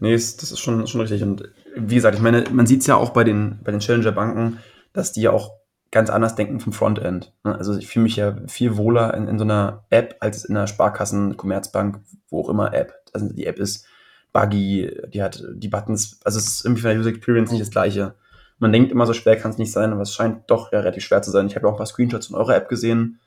[0.00, 1.22] Nee, das ist schon, schon richtig.
[1.22, 4.58] Und wie gesagt, ich meine, man sieht es ja auch bei den, bei den Challenger-Banken,
[4.92, 5.52] dass die ja auch
[5.90, 7.34] ganz anders denken vom Frontend.
[7.44, 7.54] Ne?
[7.54, 10.66] Also ich fühle mich ja viel wohler in, in so einer App als in einer
[10.66, 12.94] Sparkassen, Commerzbank, wo auch immer App.
[13.12, 13.86] Also die App ist
[14.32, 17.70] buggy, die hat die Buttons, also es ist irgendwie von der User Experience nicht das
[17.70, 18.14] gleiche.
[18.58, 21.04] Man denkt immer, so schwer kann es nicht sein, aber es scheint doch ja relativ
[21.04, 21.46] schwer zu sein.
[21.46, 23.20] Ich habe auch ein paar Screenshots von eurer App gesehen.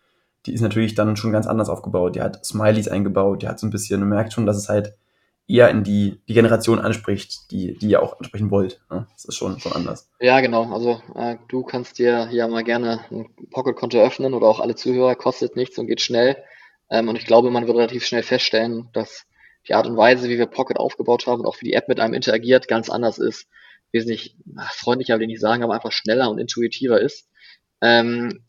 [0.46, 2.16] Die ist natürlich dann schon ganz anders aufgebaut.
[2.16, 4.96] Die hat Smileys eingebaut, die hat so ein bisschen, man merkt schon, dass es halt
[5.50, 8.82] eher in die, die Generation anspricht, die, die ihr auch ansprechen wollt.
[8.92, 9.08] Ne?
[9.14, 10.10] Das ist schon, schon anders.
[10.20, 10.72] Ja, genau.
[10.72, 15.16] Also äh, du kannst dir ja mal gerne ein Pocket-Konto öffnen oder auch alle Zuhörer,
[15.16, 16.38] kostet nichts und geht schnell.
[16.92, 19.26] Ähm, und ich glaube, man wird relativ schnell feststellen, dass
[19.68, 22.00] die Art und Weise, wie wir Pocket aufgebaut haben und auch wie die App mit
[22.00, 23.48] einem interagiert, ganz anders ist.
[23.92, 24.38] Wesentlich
[24.72, 27.28] freundlicher will ich nicht sagen, aber einfach schneller und intuitiver ist.
[27.82, 28.46] Ähm,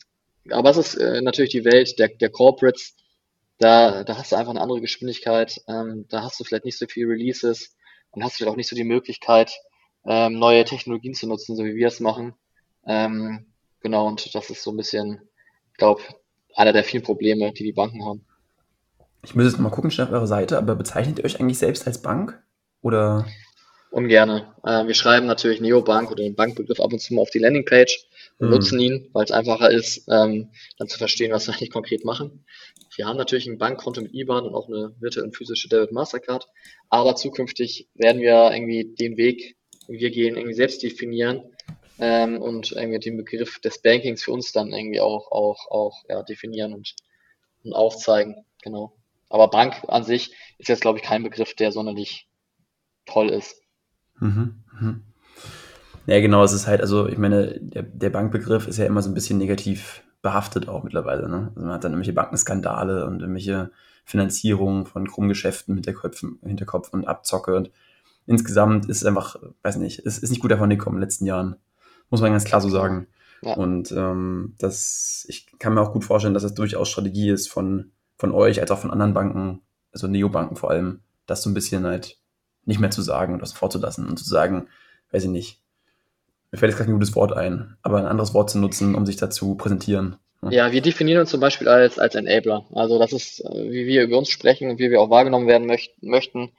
[0.53, 2.95] aber es ist äh, natürlich die Welt der, der Corporates,
[3.59, 6.87] da, da hast du einfach eine andere Geschwindigkeit, ähm, da hast du vielleicht nicht so
[6.87, 7.77] viele Releases
[8.11, 9.53] und hast vielleicht auch nicht so die Möglichkeit,
[10.07, 12.35] ähm, neue Technologien zu nutzen, so wie wir es machen.
[12.87, 13.47] Ähm,
[13.81, 15.21] genau, und das ist so ein bisschen,
[15.73, 16.01] ich glaube,
[16.55, 18.25] einer der vielen Probleme, die die Banken haben.
[19.23, 21.87] Ich muss jetzt mal gucken, schnell auf eure Seite, aber bezeichnet ihr euch eigentlich selbst
[21.87, 22.43] als Bank?
[22.81, 23.27] Oder?
[23.91, 24.55] Ungerne.
[24.63, 28.07] Äh, wir schreiben natürlich Neobank oder den Bankbegriff ab und zu mal auf die Landingpage
[28.39, 28.55] und mhm.
[28.55, 32.45] nutzen ihn, weil es einfacher ist, ähm, dann zu verstehen, was wir eigentlich konkret machen.
[32.97, 36.47] Wir haben natürlich ein Bankkonto mit IBAN und auch eine virtuelle und physische Debit Mastercard,
[36.89, 39.57] aber zukünftig werden wir irgendwie den Weg,
[39.89, 41.43] den wir gehen, irgendwie selbst definieren
[41.99, 46.23] ähm, und irgendwie den Begriff des Bankings für uns dann irgendwie auch, auch, auch ja,
[46.23, 46.95] definieren und,
[47.65, 48.45] und aufzeigen.
[48.63, 48.97] Genau.
[49.29, 52.29] Aber Bank an sich ist jetzt, glaube ich, kein Begriff, der sonderlich
[53.07, 53.61] toll ist.
[54.21, 55.03] Mhm, mhm.
[56.07, 59.11] Ja, genau, es ist halt, also ich meine, der, der Bankbegriff ist ja immer so
[59.11, 61.29] ein bisschen negativ behaftet auch mittlerweile.
[61.29, 61.53] Ne?
[61.55, 63.71] Also man hat dann irgendwelche Bankenskandale und irgendwelche
[64.05, 67.71] Finanzierungen von Krummgeschäften mit der Kopf, Hinterkopf und Abzocke und
[68.27, 71.27] insgesamt ist es einfach, weiß nicht, es ist nicht gut davon gekommen in den letzten
[71.27, 71.57] Jahren.
[72.11, 73.07] Muss man ganz klar so sagen.
[73.43, 73.55] Ja.
[73.55, 77.93] Und ähm, das, ich kann mir auch gut vorstellen, dass das durchaus Strategie ist von,
[78.19, 79.63] von euch als auch von anderen Banken,
[79.93, 82.20] also Neobanken vor allem, das so ein bisschen halt
[82.71, 84.69] nicht mehr zu sagen und das vorzulassen und zu sagen,
[85.11, 85.59] weiß ich nicht,
[86.51, 89.17] mir fällt jetzt kein gutes Wort ein, aber ein anderes Wort zu nutzen, um sich
[89.17, 90.17] dazu präsentieren.
[90.49, 90.73] Ja.
[90.73, 92.65] wir definieren uns zum Beispiel als, als Enabler.
[92.73, 95.67] Also das ist, äh, wie wir über uns sprechen und wie wir auch wahrgenommen werden
[95.67, 96.53] möcht möchten.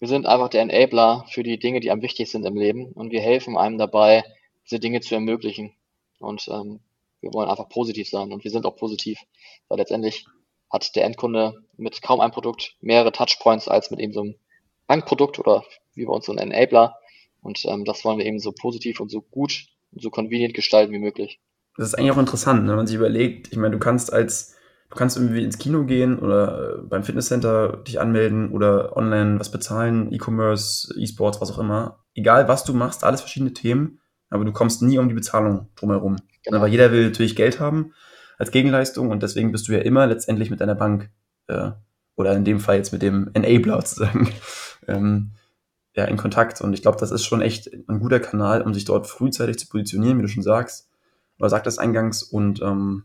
[0.00, 3.10] Wir sind einfach der Enabler für die Dinge, die am wichtigsten sind im Leben und
[3.10, 4.22] wir helfen einem dabei,
[4.66, 5.72] diese Dinge zu ermöglichen.
[6.18, 6.80] Und ähm,
[7.20, 9.18] wir wollen einfach positiv sein und wir sind auch positiv,
[9.68, 10.26] weil letztendlich
[10.70, 14.34] hat der Endkunde mit kaum einem Produkt mehrere Touchpoints als mit eben so einem
[14.86, 15.64] Bankprodukt oder
[15.94, 16.96] wie bei uns so ein Enabler.
[17.40, 20.92] Und ähm, das wollen wir eben so positiv und so gut und so convenient gestalten
[20.92, 21.40] wie möglich.
[21.76, 22.70] Das ist eigentlich auch interessant, ne?
[22.70, 24.54] wenn man sich überlegt, ich meine, du kannst als,
[24.90, 29.50] du kannst irgendwie ins Kino gehen oder äh, beim Fitnesscenter dich anmelden oder online was
[29.50, 32.04] bezahlen, E-Commerce, E-Sports, was auch immer.
[32.14, 36.16] Egal was du machst, alles verschiedene Themen, aber du kommst nie um die Bezahlung drumherum.
[36.44, 36.60] Genau.
[36.60, 37.94] Weil jeder will natürlich Geld haben
[38.38, 41.10] als Gegenleistung und deswegen bist du ja immer letztendlich mit deiner Bank
[41.46, 41.70] äh,
[42.16, 44.28] oder in dem Fall jetzt mit dem Enabler sozusagen
[44.88, 45.32] ähm,
[45.94, 46.60] ja, in Kontakt.
[46.60, 49.68] Und ich glaube, das ist schon echt ein guter Kanal, um sich dort frühzeitig zu
[49.68, 50.88] positionieren, wie du schon sagst,
[51.38, 53.04] oder sagt das eingangs, und ähm,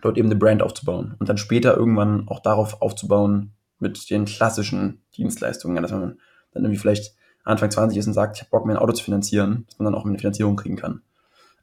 [0.00, 1.16] dort eben eine Brand aufzubauen.
[1.18, 6.18] Und dann später irgendwann auch darauf aufzubauen mit den klassischen Dienstleistungen, dass man
[6.52, 9.04] dann irgendwie vielleicht Anfang 20 ist und sagt, ich habe Bock, mir ein Auto zu
[9.04, 11.02] finanzieren, dass man dann auch eine Finanzierung kriegen kann.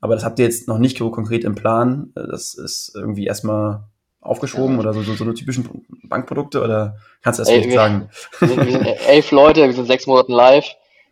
[0.02, 2.12] Aber das habt ihr jetzt noch nicht so konkret im Plan.
[2.16, 3.86] Das ist irgendwie erstmal
[4.22, 4.80] aufgeschoben ja.
[4.82, 8.10] oder so, so, so eine typischen Bankprodukte oder kannst du das vielleicht sagen?
[8.40, 10.66] Wir sind, wir sind elf Leute, wir sind sechs Monate live.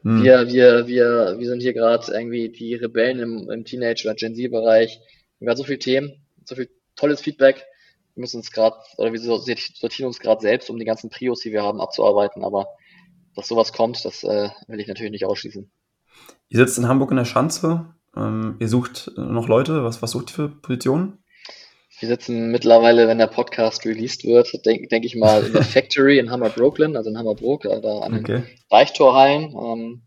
[0.04, 0.24] Hm.
[0.24, 4.36] Wir, wir, wir, wir sind hier gerade irgendwie die Rebellen im, im Teenage- oder Gen
[4.36, 5.00] Z-Bereich.
[5.40, 6.14] Wir haben so viele Themen,
[6.46, 7.66] so viel tolles Feedback.
[8.16, 11.52] Wir müssen uns gerade, oder wir sortieren uns gerade selbst, um die ganzen Prios, die
[11.52, 12.44] wir haben, abzuarbeiten.
[12.44, 12.68] Aber
[13.36, 15.70] dass sowas kommt, das äh, will ich natürlich nicht ausschließen.
[16.50, 17.94] Ihr sitzt in Hamburg in der Schanze.
[18.16, 19.84] Ähm, ihr sucht noch Leute.
[19.84, 21.20] Was, was sucht ihr für Positionen?
[22.00, 26.20] Wir sitzen mittlerweile, wenn der Podcast released wird, denke denk ich mal in der Factory
[26.20, 28.44] in Hammer Brooklyn, also in Hammerbrook, äh, da an den okay.
[28.70, 29.56] Reichtorhallen.
[29.56, 30.02] Ähm,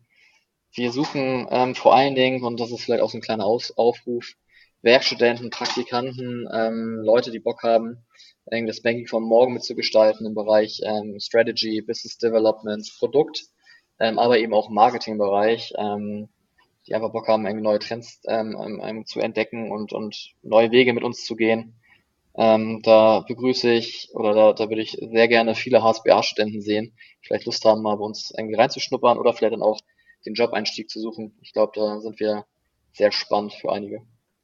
[0.72, 3.76] wir suchen ähm, vor allen Dingen, und das ist vielleicht auch so ein kleiner Aus
[3.76, 4.34] Aufruf,
[4.82, 8.04] Werkstudenten, Praktikanten, ähm, Leute, die Bock haben,
[8.46, 13.42] das Banking von morgen mitzugestalten im Bereich ähm, Strategy, Business Development, Produkt,
[13.98, 15.74] ähm, aber eben auch im Marketingbereich.
[15.76, 16.28] Ähm,
[16.86, 20.92] die einfach Bock haben, irgendwie neue Trends ähm, ähm, zu entdecken und, und neue Wege
[20.92, 21.79] mit uns zu gehen.
[22.42, 27.44] Ähm, da begrüße ich oder da, da würde ich sehr gerne viele HSBA-Studenten sehen, vielleicht
[27.44, 29.78] Lust haben, mal bei uns irgendwie reinzuschnuppern oder vielleicht dann auch
[30.24, 31.36] den Job-Einstieg zu suchen.
[31.42, 32.46] Ich glaube, da sind wir
[32.94, 34.00] sehr spannend für einige.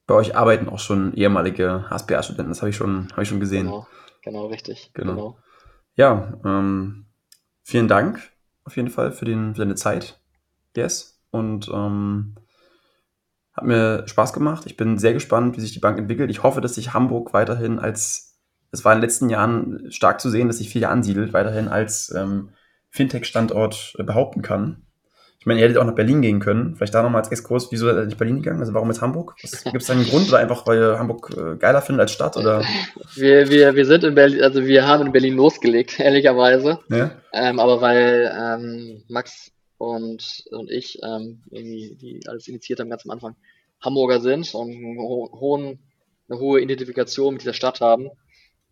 [0.07, 3.65] Bei euch arbeiten auch schon ehemalige HSBA-Studenten, das habe ich schon, habe ich schon gesehen.
[3.65, 3.87] Genau,
[4.23, 4.91] genau richtig.
[4.93, 5.15] Genau.
[5.15, 5.39] genau.
[5.95, 7.07] Ja, ähm,
[7.63, 8.31] vielen Dank
[8.65, 10.21] auf jeden Fall für, den, für deine Zeit.
[10.77, 12.35] Yes und ähm,
[13.57, 14.65] hat mir Spaß gemacht.
[14.67, 16.31] Ich bin sehr gespannt, wie sich die Bank entwickelt.
[16.31, 18.39] Ich hoffe, dass sich Hamburg weiterhin als,
[18.71, 22.13] es war in den letzten Jahren stark zu sehen, dass sich viel ansiedelt, weiterhin als
[22.15, 22.51] ähm,
[22.91, 24.83] Fintech-Standort behaupten kann.
[25.47, 26.75] Ich meine, ihr hättet auch nach Berlin gehen können.
[26.75, 28.59] Vielleicht da nochmal als Exkurs, wieso seid ihr nicht Berlin gegangen?
[28.59, 29.37] Also warum jetzt Hamburg?
[29.37, 32.37] Gibt es da einen Grund oder einfach, weil ihr Hamburg äh, geiler findet als Stadt?
[32.37, 32.65] Oder?
[33.15, 36.81] Wir, wir, wir sind in Berlin, also wir haben in Berlin losgelegt, ehrlicherweise.
[36.91, 37.13] Ja?
[37.33, 43.05] Ähm, aber weil ähm, Max und, und ich, ähm, irgendwie, die alles initiiert haben, ganz
[43.05, 43.37] am Anfang,
[43.81, 45.79] Hamburger sind und einen hohen,
[46.29, 48.11] eine hohe Identifikation mit dieser Stadt haben,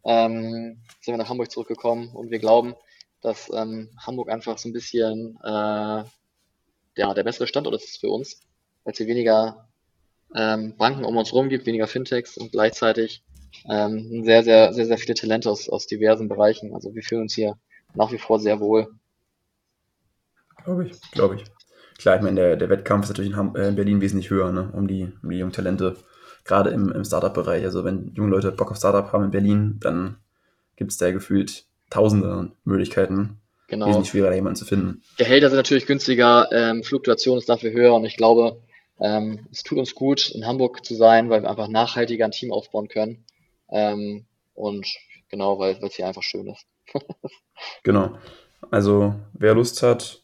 [0.04, 2.74] ähm, sind wir nach Hamburg zurückgekommen und wir glauben,
[3.20, 6.04] dass ähm, Hamburg einfach so ein bisschen äh,
[6.96, 8.40] ja, der bessere Standort ist für uns,
[8.84, 9.68] weil es hier weniger
[10.34, 13.22] ähm, Banken um uns herum gibt, weniger Fintechs und gleichzeitig
[13.68, 16.74] ähm, sehr, sehr, sehr, sehr viele Talente aus, aus diversen Bereichen.
[16.74, 17.56] Also wir fühlen uns hier
[17.94, 18.88] nach wie vor sehr wohl.
[20.64, 21.44] Glaube ich, glaube ich.
[21.98, 24.50] Klar, ich meine, der, der Wettkampf ist natürlich in, Ham äh, in Berlin wesentlich höher,
[24.50, 24.70] ne?
[24.72, 25.96] um, die, um die jungen Talente,
[26.44, 27.64] gerade im, im Startup-Bereich.
[27.64, 30.16] Also wenn junge Leute Bock auf Startup haben in Berlin, dann
[30.76, 33.40] gibt es da gefühlt tausende Möglichkeiten.
[33.68, 33.86] Genau.
[33.86, 35.02] Wesentlich schwerer, jemanden zu finden.
[35.16, 38.60] Gehälter sind natürlich günstiger, ähm, Fluktuation ist dafür höher und ich glaube,
[39.00, 42.52] ähm, es tut uns gut, in Hamburg zu sein, weil wir einfach nachhaltiger ein Team
[42.52, 43.24] aufbauen können.
[43.70, 44.86] Ähm, und
[45.30, 46.66] genau, weil es hier einfach schön ist.
[47.82, 48.18] genau.
[48.70, 50.23] Also wer Lust hat,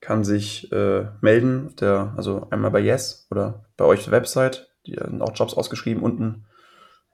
[0.00, 4.68] kann sich äh, melden, der, also einmal bei Yes oder bei euch auf der Website.
[4.86, 6.46] Die sind auch Jobs ausgeschrieben unten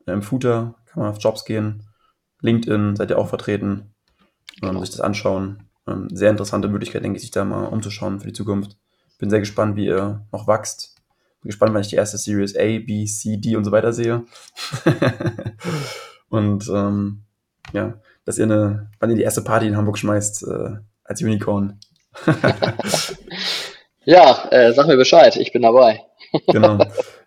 [0.06, 1.84] im Footer, kann man auf Jobs gehen.
[2.40, 3.94] LinkedIn seid ihr auch vertreten,
[4.62, 4.80] ähm, genau.
[4.80, 5.64] sich das anschauen.
[5.86, 8.76] Ähm, sehr interessante Möglichkeit, denke ich, sich da mal umzuschauen für die Zukunft.
[9.18, 10.96] Bin sehr gespannt, wie ihr noch wächst.
[11.40, 14.24] Bin gespannt, wenn ich die erste Series A, B, C, D und so weiter sehe.
[16.28, 17.22] und ähm,
[17.72, 21.78] ja, dass ihr eine, wann ihr die erste Party in Hamburg schmeißt äh, als Unicorn.
[24.04, 26.02] ja, äh, sag mir Bescheid, ich bin dabei.
[26.48, 26.78] genau.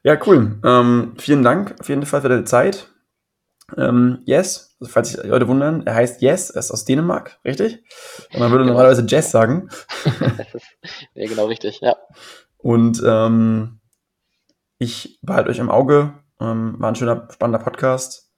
[0.03, 0.59] Ja, cool.
[0.63, 2.88] Ähm, vielen Dank auf jeden Fall für deine Zeit.
[3.75, 7.83] Ähm, yes, also falls sich Leute wundern, er heißt Yes, er ist aus Dänemark, richtig?
[8.33, 8.73] Und man würde genau.
[8.73, 9.69] normalerweise Jess sagen.
[11.13, 11.95] ja, genau richtig, ja.
[12.57, 13.79] Und ähm,
[14.77, 16.13] ich behalte euch im Auge.
[16.39, 18.31] Ähm, war ein schöner, spannender Podcast.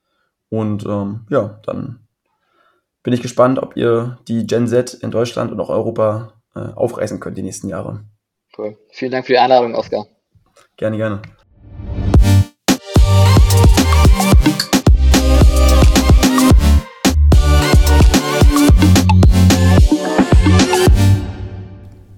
[0.49, 2.07] Und ähm, ja, dann
[3.03, 7.19] bin ich gespannt, ob ihr die Gen Z in Deutschland und auch Europa äh, aufreißen
[7.19, 8.05] könnt die nächsten Jahre.
[8.57, 8.77] Cool.
[8.91, 10.07] Vielen Dank für die Einladung, Oskar.
[10.77, 11.21] Gerne, gerne.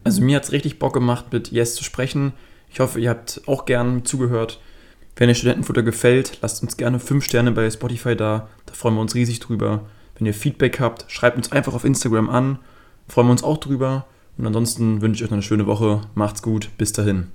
[0.03, 2.33] Also mir hat es richtig Bock gemacht, mit Yes zu sprechen.
[2.69, 4.59] Ich hoffe, ihr habt auch gern zugehört.
[5.15, 8.49] Wenn euch Studentenfutter gefällt, lasst uns gerne 5 Sterne bei Spotify da.
[8.65, 9.85] Da freuen wir uns riesig drüber.
[10.17, 12.59] Wenn ihr Feedback habt, schreibt uns einfach auf Instagram an.
[13.07, 14.05] Freuen wir uns auch drüber.
[14.41, 16.01] Und ansonsten wünsche ich euch noch eine schöne Woche.
[16.15, 16.71] Macht's gut.
[16.75, 17.27] Bis dahin.